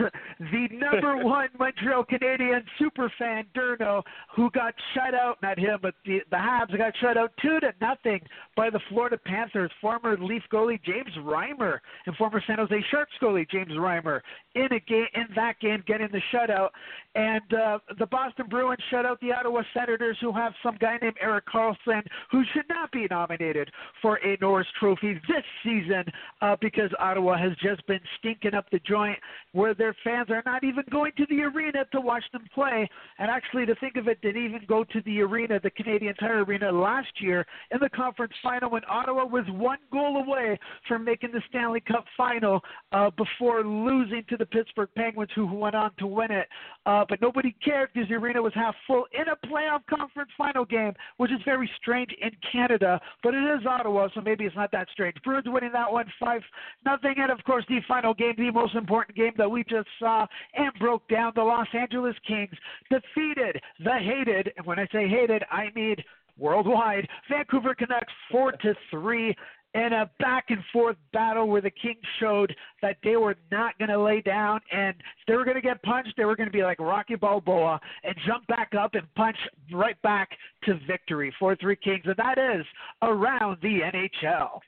[0.40, 4.02] the number one Montreal Canadiens super fan Durno,
[4.34, 5.38] who got shut out.
[5.42, 8.20] Not him, but the the Habs got shut out two to nothing
[8.56, 9.70] by the Florida Panthers.
[9.80, 14.20] Former Leaf goalie James Reimer and former San Jose Sharks goalie James Reimer
[14.54, 16.68] in a game in that game getting the shutout.
[17.16, 21.16] And uh, the Boston Bruins shut out the Ottawa Senators, who have some guy named
[21.20, 23.70] Erik Karlsson, who should not be nominated
[24.02, 26.04] for a Norris Trophy this season
[26.40, 29.18] uh, because Ottawa has just been stinking up the joint,
[29.52, 32.88] where their fans are not even going to the arena to watch them play.
[33.18, 36.44] And actually, to think of it, didn't even go to the arena, the Canadian Tire
[36.44, 41.30] Arena, last year in the conference final when Ottawa was one goal away from making
[41.32, 42.60] the Stanley Cup final
[42.94, 46.48] uh, before losing to the Pittsburgh Penguins, who went on to win it.
[46.86, 50.64] Uh, but nobody cared because the arena was half full in a playoff conference final
[50.64, 53.00] game, which is very strange in Canada.
[53.22, 55.16] But it is Ottawa, so maybe it's not that strange.
[55.24, 56.42] Bruins winning that one five
[56.84, 60.26] nothing, and of course the final game, the most important game that we just saw
[60.54, 61.32] and broke down.
[61.34, 62.54] The Los Angeles Kings
[62.90, 65.96] defeated the hated, and when I say hated, I mean
[66.36, 69.34] worldwide Vancouver Canucks four to three
[69.74, 73.88] in a back and forth battle where the Kings showed that they were not going
[73.88, 74.94] to lay down and
[75.26, 78.14] they were going to get punched, they were going to be like Rocky Balboa and
[78.26, 79.36] jump back up and punch
[79.72, 80.30] right back
[80.64, 81.34] to victory.
[81.38, 82.64] 4 3 Kings, and that is
[83.02, 84.60] around the NHL.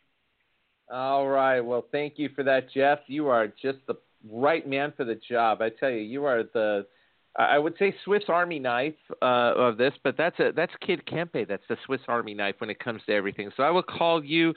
[0.91, 1.61] All right.
[1.61, 3.01] Well, thank you for that, Jeff.
[3.07, 3.95] You are just the
[4.29, 5.63] right man for the job.
[5.63, 6.87] I tell you, you are the
[7.39, 11.47] I would say Swiss Army knife uh, of this, but that's a that's Kid Kempe.
[11.47, 13.51] That's the Swiss Army knife when it comes to everything.
[13.57, 14.55] So I will call you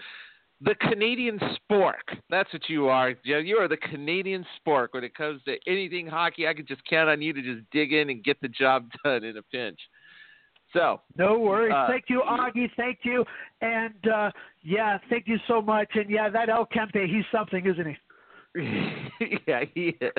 [0.62, 2.20] the Canadian spork.
[2.30, 3.14] That's what you are.
[3.24, 6.48] You are the Canadian spork when it comes to anything hockey.
[6.48, 9.24] I can just count on you to just dig in and get the job done
[9.24, 9.80] in a pinch.
[10.74, 11.74] So no worries.
[11.76, 12.70] Uh, thank you, Augie.
[12.78, 13.26] Thank you,
[13.62, 14.30] and uh,
[14.62, 15.90] yeah, thank you so much.
[15.96, 17.98] And yeah, that El Kempe, he's something, isn't he?
[18.56, 20.12] yeah, he is.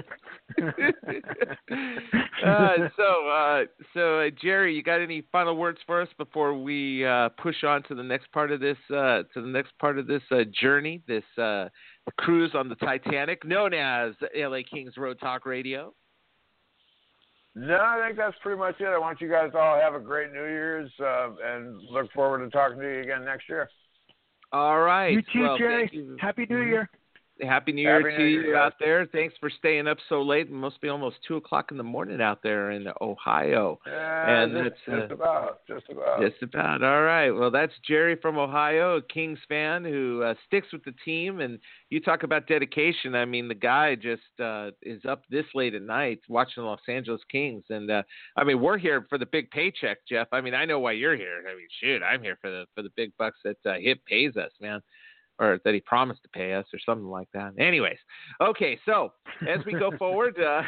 [2.47, 7.05] uh, so, uh, so uh, Jerry, you got any final words for us before we
[7.05, 10.07] uh, push on to the next part of this uh, to the next part of
[10.07, 11.69] this uh, journey, this uh,
[12.19, 15.93] cruise on the Titanic, known as LA Kings Road Talk Radio?
[17.57, 18.85] No, I think that's pretty much it.
[18.85, 22.45] I want you guys to all have a great New Year's uh, and look forward
[22.45, 23.69] to talking to you again next year.
[24.53, 25.13] All right.
[25.13, 25.91] You too, well, Jerry.
[25.93, 26.17] you.
[26.21, 26.89] Happy New Year.
[27.43, 29.07] Happy New Year Happy to New you Year, out there.
[29.07, 30.47] Thanks for staying up so late.
[30.47, 33.79] It must be almost two o'clock in the morning out there in Ohio.
[33.87, 36.21] Yeah, And just, that's, just uh, about, just about.
[36.21, 36.83] Just about.
[36.83, 37.31] All right.
[37.31, 41.41] Well, that's Jerry from Ohio, a Kings fan who uh, sticks with the team.
[41.41, 41.59] And
[41.91, 43.15] you talk about dedication.
[43.15, 46.81] I mean, the guy just uh, is up this late at night watching the Los
[46.89, 47.65] Angeles Kings.
[47.71, 48.03] And uh,
[48.37, 50.29] I mean, we're here for the big paycheck, Jeff.
[50.33, 51.45] I mean, I know why you're here.
[51.51, 54.37] I mean, shoot, I'm here for the for the big bucks that uh, Hip pays
[54.37, 54.81] us, man.
[55.41, 57.55] Or that he promised to pay us, or something like that.
[57.59, 57.97] Anyways,
[58.43, 58.79] okay.
[58.85, 59.15] So
[59.49, 60.63] as we go forward, uh,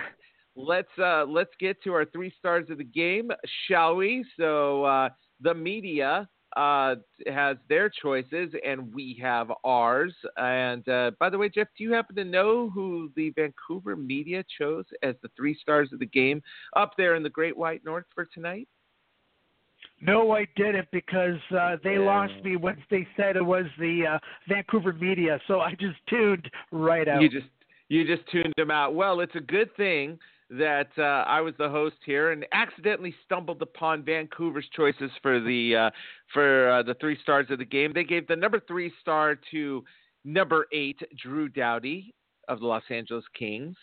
[0.57, 3.31] let's uh, let's get to our three stars of the game,
[3.69, 4.25] shall we?
[4.39, 5.11] So uh,
[5.41, 6.97] the media uh,
[7.27, 10.15] has their choices, and we have ours.
[10.37, 14.45] And uh, by the way, Jeff, do you happen to know who the Vancouver media
[14.59, 16.43] chose as the three stars of the game
[16.77, 18.69] up there in the Great White North for tonight?
[20.05, 22.01] No, I didn't because uh, they Yeah.
[22.01, 25.41] lost me once they said it was the uh, Vancouver media.
[25.47, 27.23] So I just tuned right out.
[27.23, 27.47] You just
[27.89, 28.95] you just tuned them out.
[28.95, 30.19] Well, it's a good thing
[30.51, 35.77] that uh, I was the host here and accidentally stumbled upon Vancouver's choices for the
[35.77, 35.91] uh,
[36.33, 37.93] for uh, the three stars of the game.
[37.95, 39.85] They gave the number three star to
[40.25, 42.13] number eight, Drew Doughty
[42.49, 43.77] of the Los Angeles Kings.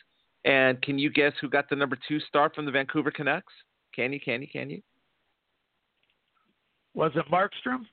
[0.45, 3.53] And can you guess who got the number two star from the Vancouver Canucks?
[3.95, 4.19] Can you?
[4.19, 4.47] Can you?
[4.47, 4.81] Can you?
[6.93, 7.85] Was it Markstrom?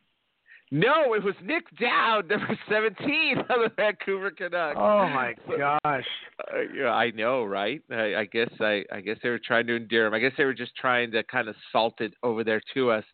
[0.73, 4.77] No, it was Nick Dowd, number 17 of the Vancouver Canucks.
[4.77, 6.05] Oh my gosh!
[6.41, 7.81] Uh, yeah, I know, right?
[7.91, 10.15] I, I guess I, I guess they were trying to endear him.
[10.15, 13.05] I guess they were just trying to kind of salt it over there to us.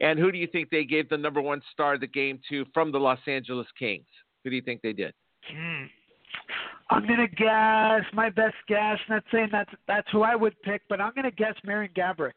[0.00, 2.64] And who do you think they gave the number one star of the game to
[2.72, 4.06] from the Los Angeles Kings?
[4.42, 5.12] Who do you think they did?
[5.52, 5.84] Hmm.
[6.88, 8.98] I'm gonna guess my best guess.
[9.10, 12.32] Not saying that's that's who I would pick, but I'm gonna guess Marian Gaborik.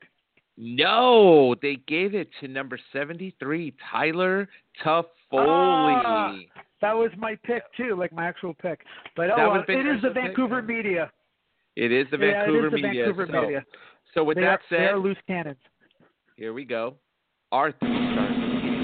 [0.57, 4.47] No, they gave it to number 73, Tyler
[4.83, 5.03] Toffoli.
[5.33, 6.33] Ah,
[6.81, 8.79] That was my pick too, like my actual pick.
[9.17, 11.11] But That oh, well, it is the your pick, Vancouver media.
[11.75, 13.05] It is the yeah, Vancouver is the media.
[13.05, 13.65] Vancouver so, media.
[14.13, 15.57] so with they that are, they said, are loose cannons.
[16.37, 16.95] Here we go.
[17.51, 18.75] Our three stars of the game.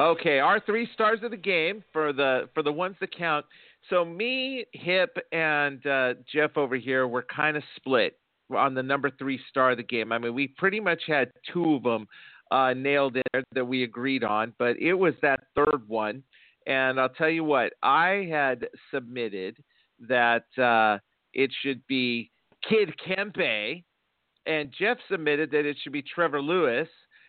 [0.00, 3.44] Okay, our three stars of the game for the for the ones that count.
[3.88, 8.18] So me, Hip, and uh, Jeff over here were kind of split
[8.54, 10.12] on the number three star of the game.
[10.12, 12.06] I mean, we pretty much had two of them
[12.50, 16.22] uh, nailed in there that we agreed on, but it was that third one.
[16.66, 19.56] And I'll tell you what, I had submitted
[20.08, 20.98] that uh,
[21.32, 22.30] it should be
[22.68, 23.84] Kid Kempe,
[24.46, 26.88] and Jeff submitted that it should be Trevor Lewis,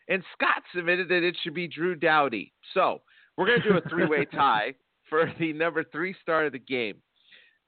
[0.10, 2.52] and Scott submitted that it should be Drew Doughty.
[2.74, 3.02] So
[3.38, 4.74] we're going to do a three way tie
[5.12, 6.96] for the number three star of the game.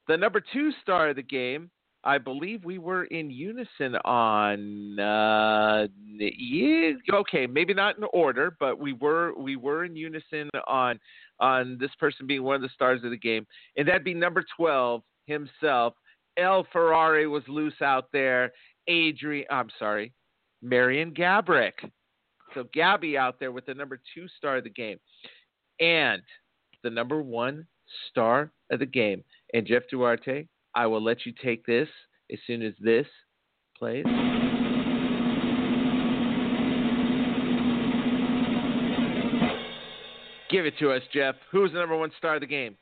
[0.08, 1.70] The number two star of the game,
[2.02, 4.98] I believe we were in unison on.
[4.98, 5.86] Uh,
[6.18, 10.98] yeah, okay, maybe not in order, but we were we were in unison on
[11.38, 14.44] on this person being one of the stars of the game, and that'd be number
[14.56, 15.94] twelve himself.
[16.36, 18.52] El Ferrari was loose out there.
[18.88, 20.12] Adrian, I'm sorry,
[20.60, 21.90] Marian Gaborik.
[22.52, 24.98] So Gabby out there with the number two star of the game,
[25.80, 26.22] and
[26.84, 27.66] the number one
[28.10, 29.24] star of the game.
[29.52, 31.88] And Jeff Duarte, I will let you take this
[32.32, 33.06] as soon as this
[33.76, 34.04] plays.
[40.50, 41.34] Give it to us, Jeff.
[41.50, 42.76] Who's the number one star of the game?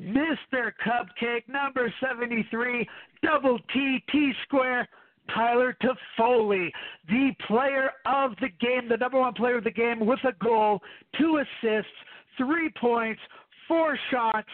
[0.00, 0.72] Mr.
[0.86, 2.88] Cupcake, number 73,
[3.22, 4.88] double T, T square,
[5.34, 6.70] Tyler Toffoli,
[7.08, 10.80] the player of the game, the number one player of the game with a goal,
[11.18, 11.90] two assists,
[12.38, 13.20] three points,
[13.66, 14.48] four shots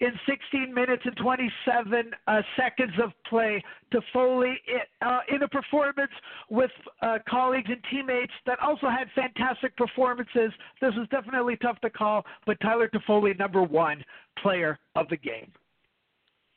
[0.00, 3.62] in 16 minutes and 27 uh, seconds of play.
[3.92, 4.54] Toffoli
[5.02, 6.10] uh, in a performance
[6.50, 6.70] with
[7.02, 10.52] uh, colleagues and teammates that also had fantastic performances.
[10.80, 14.02] This was definitely tough to call, but Tyler Toffoli, number one
[14.42, 15.52] player of the game.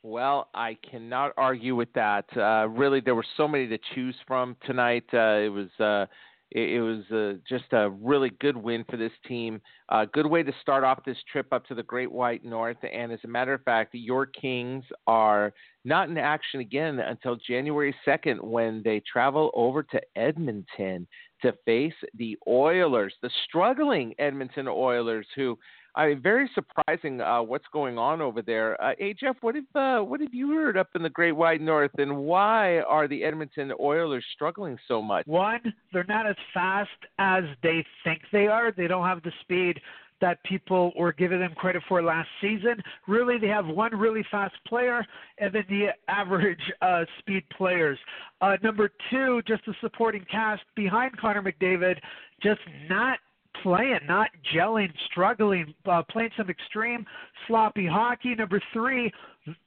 [0.02, 2.24] Well, I cannot argue with that.
[2.36, 5.04] Uh, really, there were so many to choose from tonight.
[5.12, 6.06] Uh, it was uh,
[6.50, 9.60] it, it was uh, just a really good win for this team.
[9.90, 12.76] A good way to start off this trip up to the Great White North.
[12.90, 15.52] And as a matter of fact, your Kings are
[15.84, 21.06] not in action again until January 2nd when they travel over to Edmonton
[21.42, 25.58] to face the Oilers, the struggling Edmonton Oilers, who
[25.96, 28.80] Mean, very surprising uh, what's going on over there.
[28.82, 31.60] Uh, hey Jeff, what have uh, what have you heard up in the Great White
[31.60, 35.26] North, and why are the Edmonton Oilers struggling so much?
[35.26, 38.72] One, they're not as fast as they think they are.
[38.72, 39.80] They don't have the speed
[40.20, 42.82] that people were giving them credit for last season.
[43.06, 45.06] Really, they have one really fast player
[45.38, 47.98] and then the average uh, speed players.
[48.40, 51.96] Uh, number two, just the supporting cast behind Connor McDavid,
[52.42, 53.18] just not
[53.62, 57.04] playing, not gelling, struggling, uh, playing some extreme
[57.46, 58.34] sloppy hockey.
[58.34, 59.12] Number three,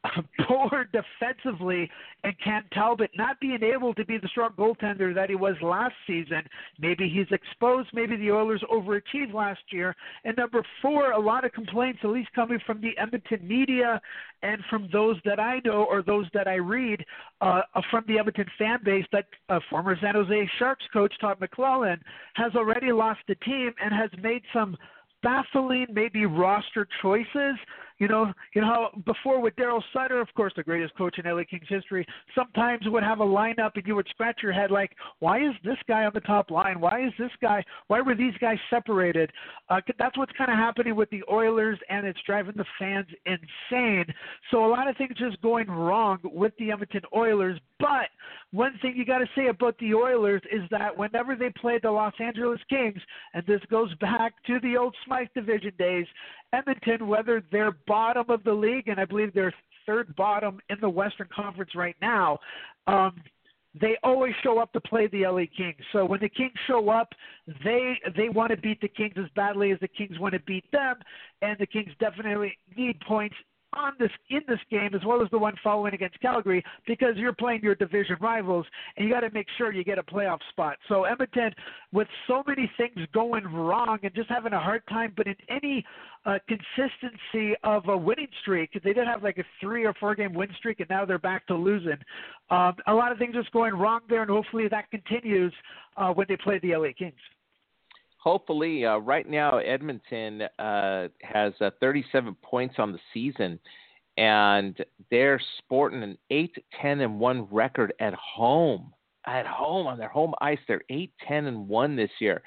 [0.47, 1.89] poor defensively,
[2.23, 5.93] and Cam Talbot not being able to be the strong goaltender that he was last
[6.05, 6.41] season.
[6.79, 7.89] Maybe he's exposed.
[7.93, 9.95] Maybe the Oilers overachieved last year.
[10.23, 14.01] And number four, a lot of complaints, at least coming from the Edmonton media
[14.43, 17.03] and from those that I know or those that I read
[17.41, 21.99] uh, from the Edmonton fan base, that uh, former San Jose Sharks coach Todd McLellan
[22.35, 24.77] has already lost the team and has made some
[25.23, 27.55] baffling, maybe roster choices
[28.01, 31.31] you know, you know how before with Daryl Sutter, of course, the greatest coach in
[31.31, 34.89] LA Kings history, sometimes would have a lineup and you would scratch your head like,
[35.19, 36.79] why is this guy on the top line?
[36.79, 37.63] Why is this guy?
[37.89, 39.29] Why were these guys separated?
[39.69, 44.05] Uh, that's what's kind of happening with the Oilers, and it's driving the fans insane.
[44.49, 47.59] So a lot of things just going wrong with the Edmonton Oilers.
[47.79, 48.09] But
[48.51, 51.91] one thing you got to say about the Oilers is that whenever they played the
[51.91, 52.99] Los Angeles Kings,
[53.35, 56.07] and this goes back to the old Smythe division days,
[56.53, 59.53] Edmonton, whether they're bottom of the league, and I believe they're
[59.85, 62.39] third bottom in the Western Conference right now,
[62.87, 63.21] um,
[63.79, 65.79] they always show up to play the LA Kings.
[65.93, 67.09] So when the Kings show up,
[67.63, 70.69] they they want to beat the Kings as badly as the Kings want to beat
[70.71, 70.95] them,
[71.41, 73.35] and the Kings definitely need points
[73.73, 77.33] on this in this game as well as the one following against Calgary because you're
[77.33, 78.65] playing your division rivals
[78.97, 80.77] and you got to make sure you get a playoff spot.
[80.87, 81.51] So Edmonton,
[81.91, 85.85] with so many things going wrong and just having a hard time, but in any
[86.25, 90.33] uh, consistency of a winning streak, they did have like a three or four game
[90.33, 91.97] win streak and now they're back to losing.
[92.49, 95.53] Um, a lot of things just going wrong there, and hopefully that continues
[95.97, 97.13] uh, when they play the LA Kings
[98.21, 103.59] hopefully, uh, right now Edmonton uh, has uh, 37 points on the season,
[104.17, 104.77] and
[105.09, 108.93] they're sporting an 8 10 and 1 record at home.
[109.25, 112.41] At home on their home ice, they're 8 10 and 1 this year.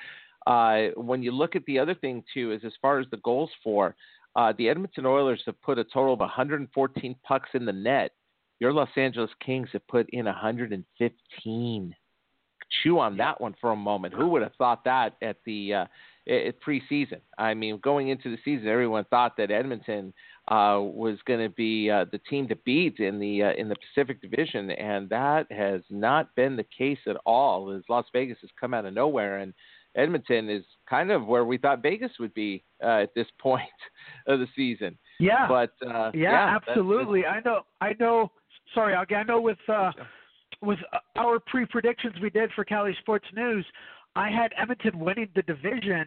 [0.47, 3.51] Uh, when you look at the other thing, too, is as far as the goals
[3.63, 3.97] for,
[4.37, 8.13] uh, the Edmonton Oilers have put a total of 114 pucks in the net.
[8.61, 11.95] Your Los Angeles Kings have put in 115
[12.83, 14.15] chew on that one for a moment.
[14.15, 15.85] Who would have thought that at the uh,
[16.29, 17.21] at preseason?
[17.39, 20.13] I mean, going into the season, everyone thought that Edmonton
[20.49, 23.77] uh, was going to be uh, the team to beat in the uh, in the
[23.77, 27.71] Pacific Division, and that has not been the case at all.
[27.71, 29.55] As Las Vegas has come out of nowhere, and
[29.97, 33.63] Edmonton is kind of where we thought Vegas would be uh, at this point
[34.27, 34.99] of the season.
[35.21, 37.23] Yeah, but uh, yeah, yeah, absolutely.
[37.23, 37.61] That's, I know.
[37.81, 38.33] I know.
[38.75, 39.59] Sorry, I know with.
[39.69, 39.93] Uh,
[40.65, 40.79] with
[41.17, 43.65] our pre predictions we did for Cali Sports News,
[44.17, 46.07] I had Edmonton winning the division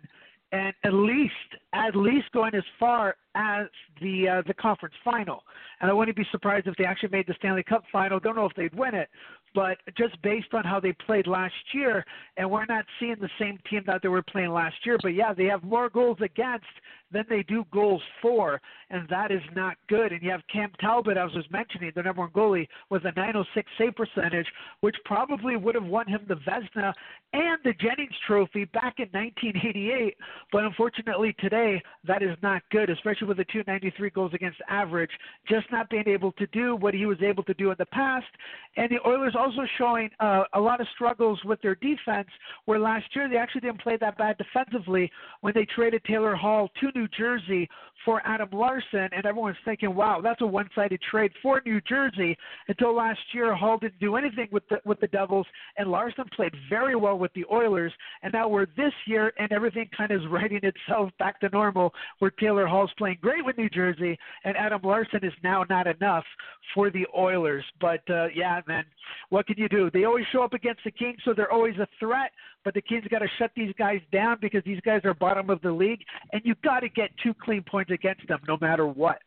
[0.51, 1.33] and at least
[1.73, 3.67] at least going as far as
[4.01, 5.43] the uh, the conference final.
[5.81, 8.19] And I wouldn't be surprised if they actually made the Stanley Cup final.
[8.19, 9.09] Don't know if they'd win it,
[9.53, 12.05] but just based on how they played last year,
[12.37, 14.97] and we're not seeing the same team that they were playing last year.
[15.01, 16.65] But yeah, they have more goals against
[17.11, 20.11] than they do goals for, and that is not good.
[20.11, 23.11] And you have Cam Talbot, as I was mentioning, the number one goalie, with a
[23.15, 24.47] 906 save percentage,
[24.81, 26.93] which probably would have won him the Vezina
[27.33, 30.15] and the Jennings Trophy back in 1988.
[30.51, 35.11] But unfortunately, today that is not good, especially with the 293 goals against average,
[35.47, 38.27] just not being able to do what he was able to do in the past.
[38.75, 42.27] And the Oilers also showing uh, a lot of struggles with their defense,
[42.65, 46.69] where last year they actually didn't play that bad defensively when they traded Taylor Hall
[46.81, 47.69] to New Jersey
[48.03, 52.37] for Adam Larsson, and everyone's thinking, "Wow, that's a one-sided trade for New Jersey."
[52.67, 55.45] Until last year, Hall didn't do anything with the with the Devils,
[55.77, 57.93] and Larsson played very well with the Oilers.
[58.23, 61.93] And now we're this year, and everything kind of is righting itself back to normal,
[62.19, 66.25] where Taylor Hall's playing great with New Jersey, and Adam Larsson is now not enough
[66.73, 67.65] for the Oilers.
[67.79, 68.85] But uh, yeah, man,
[69.29, 69.91] what can you do?
[69.91, 72.31] They always show up against the Kings, so they're always a threat.
[72.67, 75.61] But the Kings got to shut these guys down because these guys are bottom of
[75.61, 76.01] the league,
[76.33, 79.19] and you got to get two clean points against them no matter what.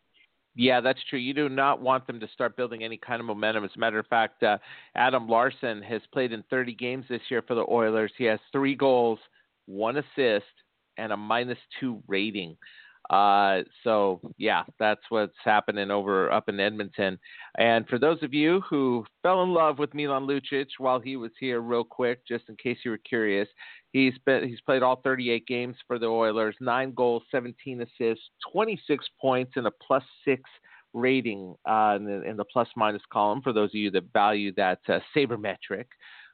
[0.55, 1.19] Yeah, that's true.
[1.19, 3.65] You do not want them to start building any kind of momentum.
[3.65, 4.59] As a matter of fact, uh,
[4.95, 8.13] Adam Larsson has played in 30 games this year for the Oilers.
[8.19, 9.19] He has three goals,
[9.65, 10.45] one assist,
[10.99, 12.59] and a minus two rating.
[13.11, 17.19] Uh, so yeah, that's what's happening over up in Edmonton.
[17.59, 21.33] And for those of you who fell in love with Milan Lucic while he was
[21.41, 23.49] here, real quick, just in case you were curious,
[23.93, 29.05] he's been he's played all 38 games for the Oilers, nine goals, 17 assists, 26
[29.21, 30.49] points, and a plus six
[30.93, 34.53] rating uh, in, the, in, the, plus minus column for those of you that value
[34.57, 35.87] that uh, sabermetric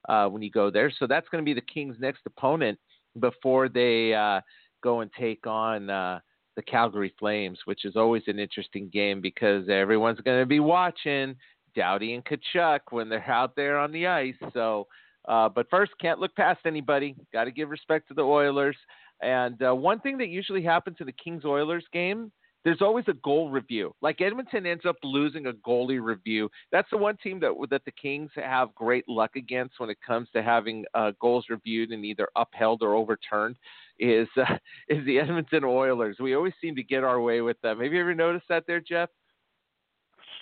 [0.09, 0.91] uh, when you go there.
[0.99, 2.79] So that's going to be the Kings' next opponent
[3.19, 4.41] before they uh,
[4.83, 6.21] go and take on uh,
[6.57, 11.37] the Calgary Flames, which is always an interesting game because everyone's going to be watching
[11.77, 14.35] Doughty and Tkachuk when they're out there on the ice.
[14.55, 14.87] So,
[15.29, 17.15] uh, but first, can't look past anybody.
[17.33, 18.77] Got to give respect to the Oilers.
[19.23, 22.33] And uh, one thing that usually happens in the Kings Oilers game,
[22.67, 23.95] there's always a goal review.
[24.03, 26.49] Like Edmonton ends up losing a goalie review.
[26.73, 30.29] That's the one team that that the Kings have great luck against when it comes
[30.33, 33.55] to having uh, goals reviewed and either upheld or overturned.
[34.01, 34.57] Is uh,
[34.89, 36.17] is the Edmonton Oilers?
[36.19, 37.79] We always seem to get our way with them.
[37.81, 39.11] Have you ever noticed that there, Jeff?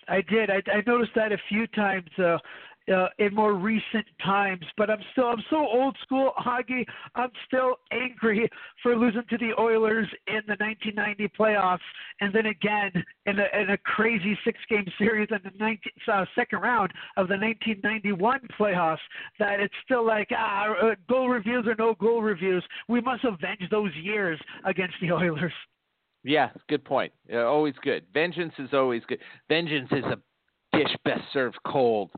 [0.09, 0.49] I did.
[0.49, 2.09] I, I noticed that a few times.
[2.19, 2.39] Uh,
[2.93, 4.65] uh, in more recent times.
[4.77, 6.85] But I'm still I'm so old school, Augie.
[7.15, 8.49] I'm still angry
[8.83, 11.79] for losing to the Oilers in the 1990 playoffs,
[12.21, 12.93] and then again
[13.27, 15.79] in a, in a crazy six-game series in the 19,
[16.13, 18.99] uh, second round of the 1991 playoffs.
[19.39, 22.65] That it's still like ah, uh, goal reviews or no goal reviews.
[22.89, 25.53] We must avenge those years against the Oilers.
[26.25, 27.13] Yeah, good point.
[27.31, 28.05] Uh, always good.
[28.15, 29.19] Vengeance is always good.
[29.49, 30.19] Vengeance is a
[30.77, 32.11] dish best served cold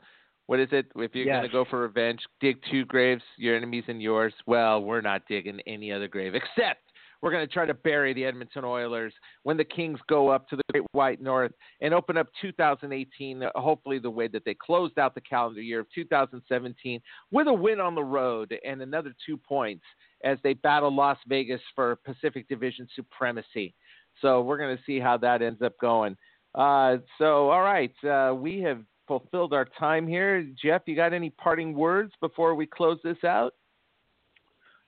[0.46, 0.86] what is it?
[0.96, 1.40] If you're yes.
[1.40, 4.32] going to go for revenge, dig two graves, your enemies and yours.
[4.46, 6.80] Well, we're not digging any other grave, except
[7.22, 10.56] we're going to try to bury the Edmonton Oilers when the Kings go up to
[10.56, 15.14] the Great White North and open up 2018, hopefully the way that they closed out
[15.14, 19.84] the calendar year of 2017 with a win on the road and another two points
[20.24, 23.74] as they battle Las Vegas for Pacific Division supremacy.
[24.20, 26.16] So we're going to see how that ends up going.
[26.54, 30.46] Uh, so, all right, uh, we have fulfilled our time here.
[30.62, 33.54] Jeff, you got any parting words before we close this out?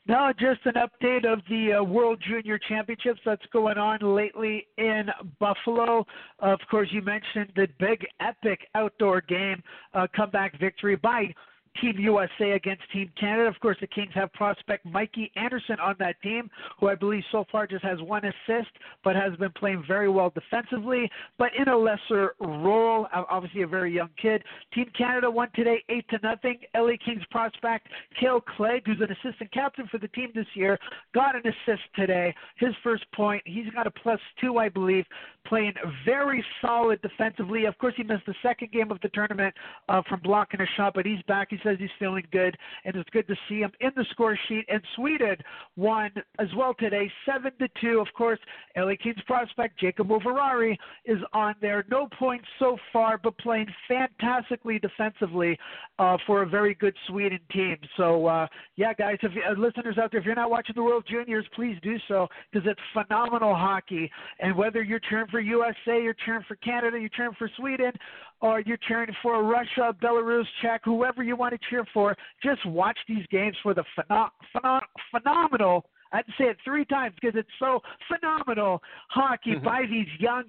[0.09, 5.05] No, just an update of the uh, World Junior Championships that's going on lately in
[5.39, 6.07] Buffalo.
[6.39, 9.62] Of course, you mentioned the big, epic outdoor game
[9.93, 11.35] uh, comeback victory by
[11.81, 13.49] Team USA against Team Canada.
[13.49, 17.45] Of course, the Kings have prospect Mikey Anderson on that team, who I believe so
[17.51, 18.70] far just has one assist,
[19.05, 23.07] but has been playing very well defensively, but in a lesser role.
[23.12, 24.43] Obviously, a very young kid.
[24.74, 26.59] Team Canada won today, eight to nothing.
[26.76, 27.89] LA Kings prospect
[28.20, 30.79] Kale Clague, who's an assistant captain for the team this year,
[31.14, 32.35] got an assist today.
[32.57, 33.43] His first point.
[33.47, 35.05] He's got a plus two, I believe,
[35.49, 35.75] playing
[36.05, 37.65] very solid defensively.
[37.65, 39.55] Of course, he missed the second game of the tournament
[39.89, 41.49] uh, from blocking a shot, but he's back.
[41.51, 44.65] He says he's feeling good, and it's good to see him in the score sheet.
[44.69, 45.37] And Sweden
[45.77, 48.01] won as well today, seven to two.
[48.01, 48.39] Of course,
[48.77, 51.85] LA Kings prospect Jacob Moverare is on there.
[51.91, 55.59] No points so far, but playing fantastically defensively
[55.99, 57.77] uh, for a very good Sweden team.
[57.97, 58.47] So uh,
[58.77, 61.77] yeah, guys, if uh, listeners out there, if you're not watching the World Juniors, please
[61.83, 64.11] do so because it's phenomenal hockey.
[64.41, 67.93] And whether you're cheering for USA, you're cheering for Canada, you're cheering for Sweden,
[68.41, 72.99] or you're cheering for Russia, Belarus, Czech, whoever you want to cheer for, just watch
[73.09, 74.80] these games for the phenom- phenom-
[75.11, 75.86] phenomenal.
[76.12, 79.64] I had to say it three times because it's so phenomenal hockey mm-hmm.
[79.64, 80.45] by these young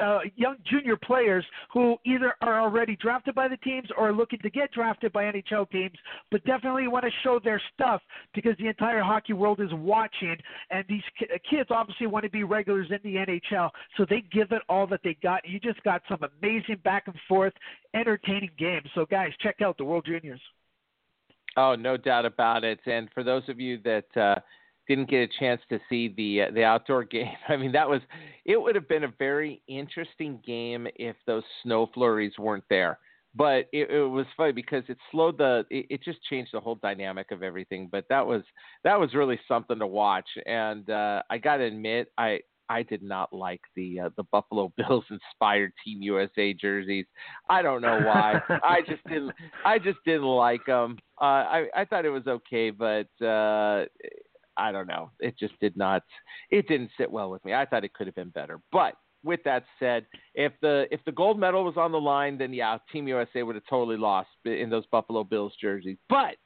[0.00, 4.38] uh, young junior players who either are already drafted by the teams or are looking
[4.40, 5.96] to get drafted by NHL teams,
[6.30, 8.02] but definitely want to show their stuff
[8.34, 10.36] because the entire hockey world is watching,
[10.70, 11.02] and these
[11.48, 15.00] kids obviously want to be regulars in the NHL, so they give it all that
[15.02, 15.46] they got.
[15.48, 17.52] You just got some amazing back and forth,
[17.94, 18.88] entertaining games.
[18.94, 20.40] So guys, check out the World Juniors.
[21.56, 22.80] Oh, no doubt about it.
[22.86, 24.40] And for those of you that uh,
[24.88, 27.36] didn't get a chance to see the uh, the outdoor game.
[27.48, 28.00] I mean, that was
[28.44, 32.98] it would have been a very interesting game if those snow flurries weren't there.
[33.34, 36.76] But it, it was funny because it slowed the it, it, just changed the whole
[36.76, 37.88] dynamic of everything.
[37.92, 38.42] But that was
[38.82, 40.28] that was really something to watch.
[40.46, 44.72] And uh, I got to admit, I I did not like the uh, the Buffalo
[44.76, 47.06] Bills inspired Team USA jerseys.
[47.48, 48.40] I don't know why.
[48.48, 49.32] I just didn't.
[49.64, 50.98] I just didn't like them.
[51.20, 53.84] Uh, I I thought it was okay, but uh,
[54.56, 55.10] I don't know.
[55.20, 56.02] It just did not.
[56.50, 57.54] It didn't sit well with me.
[57.54, 58.60] I thought it could have been better.
[58.72, 58.94] But
[59.24, 62.78] with that said, if the if the gold medal was on the line, then yeah,
[62.92, 65.98] Team USA would have totally lost in those Buffalo Bills jerseys.
[66.08, 66.36] But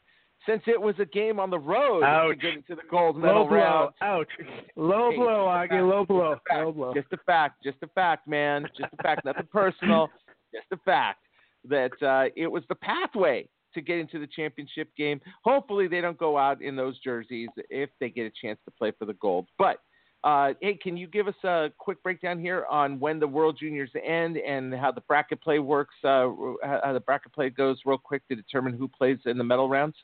[0.46, 2.30] since it was a game on the road Ouch.
[2.30, 3.56] to get into the gold medal low blow.
[3.56, 3.90] round.
[4.00, 4.28] Ouch.
[4.76, 5.88] Low hey, blow, Augie.
[5.88, 6.36] Low blow.
[6.52, 6.94] Low blow.
[6.94, 7.62] Just a fact.
[7.62, 8.66] Just a fact, man.
[8.76, 9.24] Just a fact.
[9.24, 10.08] Nothing personal.
[10.54, 11.20] Just a fact
[11.68, 15.20] that uh, it was the pathway to get into the championship game.
[15.44, 18.92] Hopefully, they don't go out in those jerseys if they get a chance to play
[18.98, 19.46] for the gold.
[19.58, 19.78] But
[20.22, 23.90] uh, hey, can you give us a quick breakdown here on when the World Juniors
[24.04, 25.94] end and how the bracket play works?
[26.04, 26.28] Uh,
[26.62, 29.96] how the bracket play goes, real quick, to determine who plays in the medal rounds.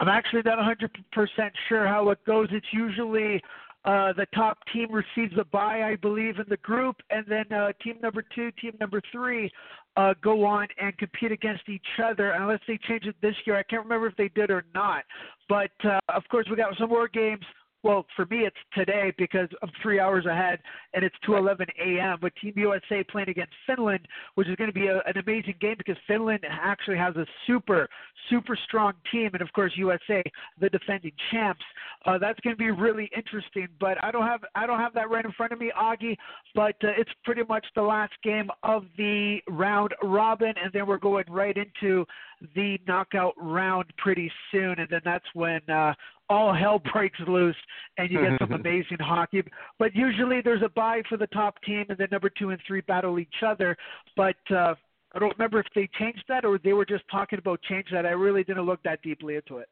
[0.00, 2.48] I'm actually not 100% sure how it goes.
[2.50, 3.42] It's usually
[3.84, 7.72] uh, the top team receives a bye, I believe, in the group, and then uh,
[7.82, 9.50] team number two, team number three
[9.96, 12.32] uh, go on and compete against each other.
[12.32, 15.04] Unless they change it this year, I can't remember if they did or not.
[15.48, 17.44] But uh, of course, we got some more games
[17.84, 20.58] well, for me it's today because I'm three hours ahead,
[20.94, 22.18] and it's 2:11 a.m.
[22.20, 25.74] But Team USA playing against Finland, which is going to be a, an amazing game
[25.76, 27.88] because Finland actually has a super,
[28.30, 30.22] super strong team, and of course USA,
[30.58, 31.64] the defending champs.
[32.06, 33.68] Uh, that's going to be really interesting.
[33.78, 36.16] But I don't have I don't have that right in front of me, Augie.
[36.54, 40.96] But uh, it's pretty much the last game of the round robin, and then we're
[40.96, 42.06] going right into
[42.54, 45.94] the knockout round pretty soon, and then that's when uh,
[46.28, 47.56] all hell breaks loose
[47.98, 49.42] and you get some amazing hockey.
[49.78, 52.80] But usually there's a bye for the top team, and then number two and three
[52.82, 53.76] battle each other.
[54.16, 54.74] But uh,
[55.14, 58.06] I don't remember if they changed that or they were just talking about change that.
[58.06, 59.68] I really didn't look that deeply into it.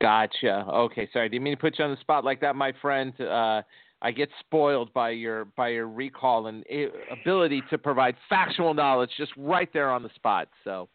[0.00, 0.64] Gotcha.
[0.66, 3.12] Okay, sorry, didn't mean to put you on the spot like that, my friend.
[3.20, 3.60] Uh,
[4.02, 6.64] I get spoiled by your by your recall and
[7.10, 10.48] ability to provide factual knowledge just right there on the spot.
[10.64, 10.88] So,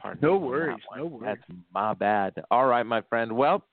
[0.00, 1.38] pardon no worries, no worries.
[1.48, 2.34] That's my bad.
[2.50, 3.32] All right, my friend.
[3.32, 3.64] Well,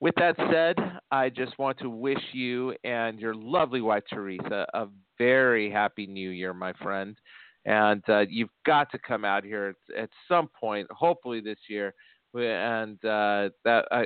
[0.00, 0.76] with that said,
[1.10, 4.86] I just want to wish you and your lovely wife Teresa a
[5.18, 7.16] very happy New Year, my friend.
[7.64, 11.92] And uh, you've got to come out here at, at some point, hopefully this year,
[12.34, 14.02] and uh, that uh,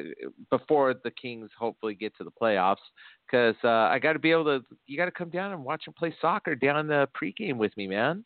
[0.51, 2.77] before the Kings hopefully get to the playoffs,
[3.27, 4.65] because uh, I got to be able to.
[4.87, 7.87] You got to come down and watch them play soccer down the pregame with me,
[7.87, 8.25] man.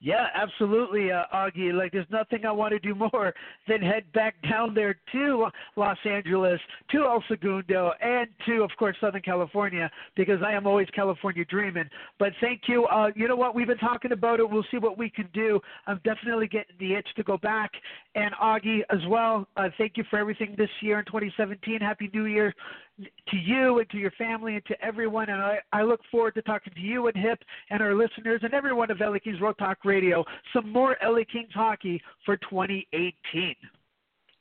[0.00, 1.72] Yeah, absolutely, uh, Augie.
[1.72, 3.34] Like, there's nothing I want to do more
[3.68, 5.46] than head back down there to
[5.76, 6.60] Los Angeles,
[6.92, 11.88] to El Segundo, and to, of course, Southern California, because I am always California dreaming.
[12.20, 12.84] But thank you.
[12.86, 13.56] Uh, you know what?
[13.56, 14.48] We've been talking about it.
[14.48, 15.58] We'll see what we can do.
[15.88, 17.72] I'm definitely getting the itch to go back.
[18.14, 19.48] And Augie as well.
[19.56, 21.80] Uh, thank you for everything this year in 2017.
[21.80, 22.54] Happy New Year
[22.98, 25.28] to you and to your family and to everyone.
[25.28, 27.38] And I, I look forward to talking to you and Hip
[27.70, 30.24] and our listeners and everyone of LA Kings Road Talk Radio.
[30.52, 33.54] Some more LA Kings hockey for 2018.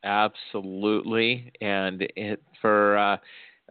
[0.03, 1.51] Absolutely.
[1.61, 3.17] And it, for uh,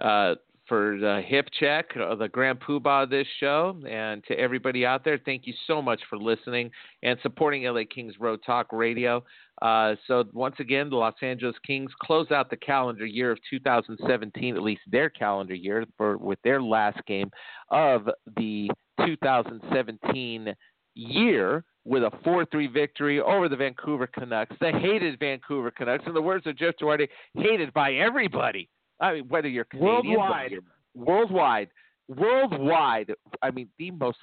[0.04, 0.34] uh,
[0.68, 5.04] for the hip check, uh, the grand poobah of this show, and to everybody out
[5.04, 6.70] there, thank you so much for listening
[7.02, 9.24] and supporting LA Kings Road Talk Radio.
[9.62, 14.56] Uh, so once again, the Los Angeles Kings close out the calendar year of 2017,
[14.56, 17.30] at least their calendar year, for with their last game
[17.70, 18.70] of the
[19.04, 20.54] 2017
[20.94, 26.04] year with a 4-3 victory over the Vancouver Canucks, the hated Vancouver Canucks.
[26.06, 28.68] In the words of Jeff Duarte, hated by everybody.
[29.00, 30.60] I mean, whether you're Canadian, worldwide, you're
[30.94, 31.68] worldwide,
[32.08, 33.12] worldwide.
[33.42, 34.18] I mean, the most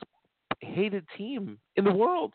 [0.61, 2.33] hated team in the world.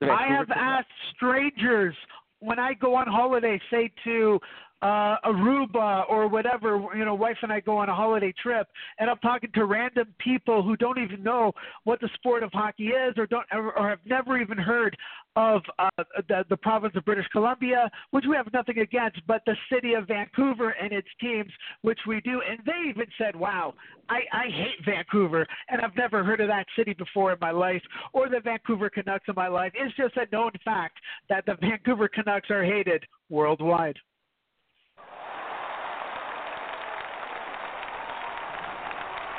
[0.00, 1.94] The I have asked strangers
[2.40, 4.38] when I go on holiday, say to
[4.82, 9.08] uh, Aruba or whatever, you know, wife and I go on a holiday trip, and
[9.08, 11.52] I'm talking to random people who don't even know
[11.84, 14.96] what the sport of hockey is, or don't, ever, or have never even heard
[15.34, 15.88] of uh,
[16.28, 20.08] the, the province of British Columbia, which we have nothing against, but the city of
[20.08, 22.42] Vancouver and its teams, which we do.
[22.48, 23.74] And they even said, "Wow,
[24.08, 27.82] I, I hate Vancouver, and I've never heard of that city before in my life,
[28.12, 30.98] or the Vancouver Canucks in my life." It's just a known fact
[31.28, 33.96] that the Vancouver Canucks are hated worldwide.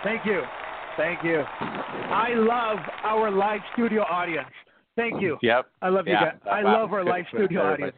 [0.08, 0.42] Thank you.
[0.96, 1.42] Thank you.
[1.42, 4.48] I love our live studio audience.
[4.96, 5.38] Thank you.
[5.42, 5.66] Yep.
[5.82, 6.20] I love Yeah.
[6.20, 6.40] you guys.
[6.50, 7.98] I love our live studio audience.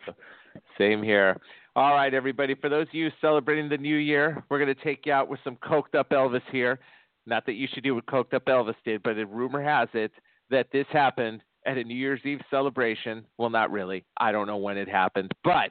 [0.75, 1.39] Same here.
[1.75, 2.55] All right, everybody.
[2.55, 5.39] For those of you celebrating the new year, we're going to take you out with
[5.43, 6.79] some coked up Elvis here.
[7.27, 10.11] Not that you should do what coked up Elvis did, but a rumor has it
[10.49, 13.23] that this happened at a New Year's Eve celebration.
[13.37, 14.03] Well, not really.
[14.17, 15.69] I don't know when it happened, but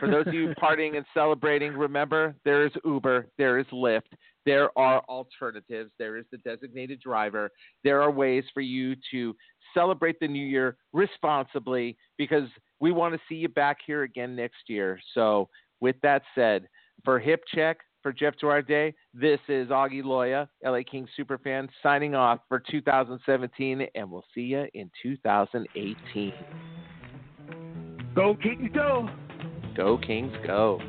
[0.00, 4.08] for those of you partying and celebrating, remember there is Uber, there is Lyft,
[4.48, 7.50] there are alternatives, there is the designated driver.
[7.84, 9.36] There are ways for you to
[9.74, 12.48] celebrate the new year responsibly because
[12.80, 14.98] we want to see you back here again next year.
[15.12, 15.50] So,
[15.80, 16.66] with that said,
[17.04, 22.38] for Hip Check, for Jeff Duarte, this is Augie Loya, LA Kings superfan, signing off
[22.48, 26.32] for 2017, and we'll see you in 2018.
[28.14, 29.10] Go Kings, go!
[29.76, 30.80] Go Kings, go.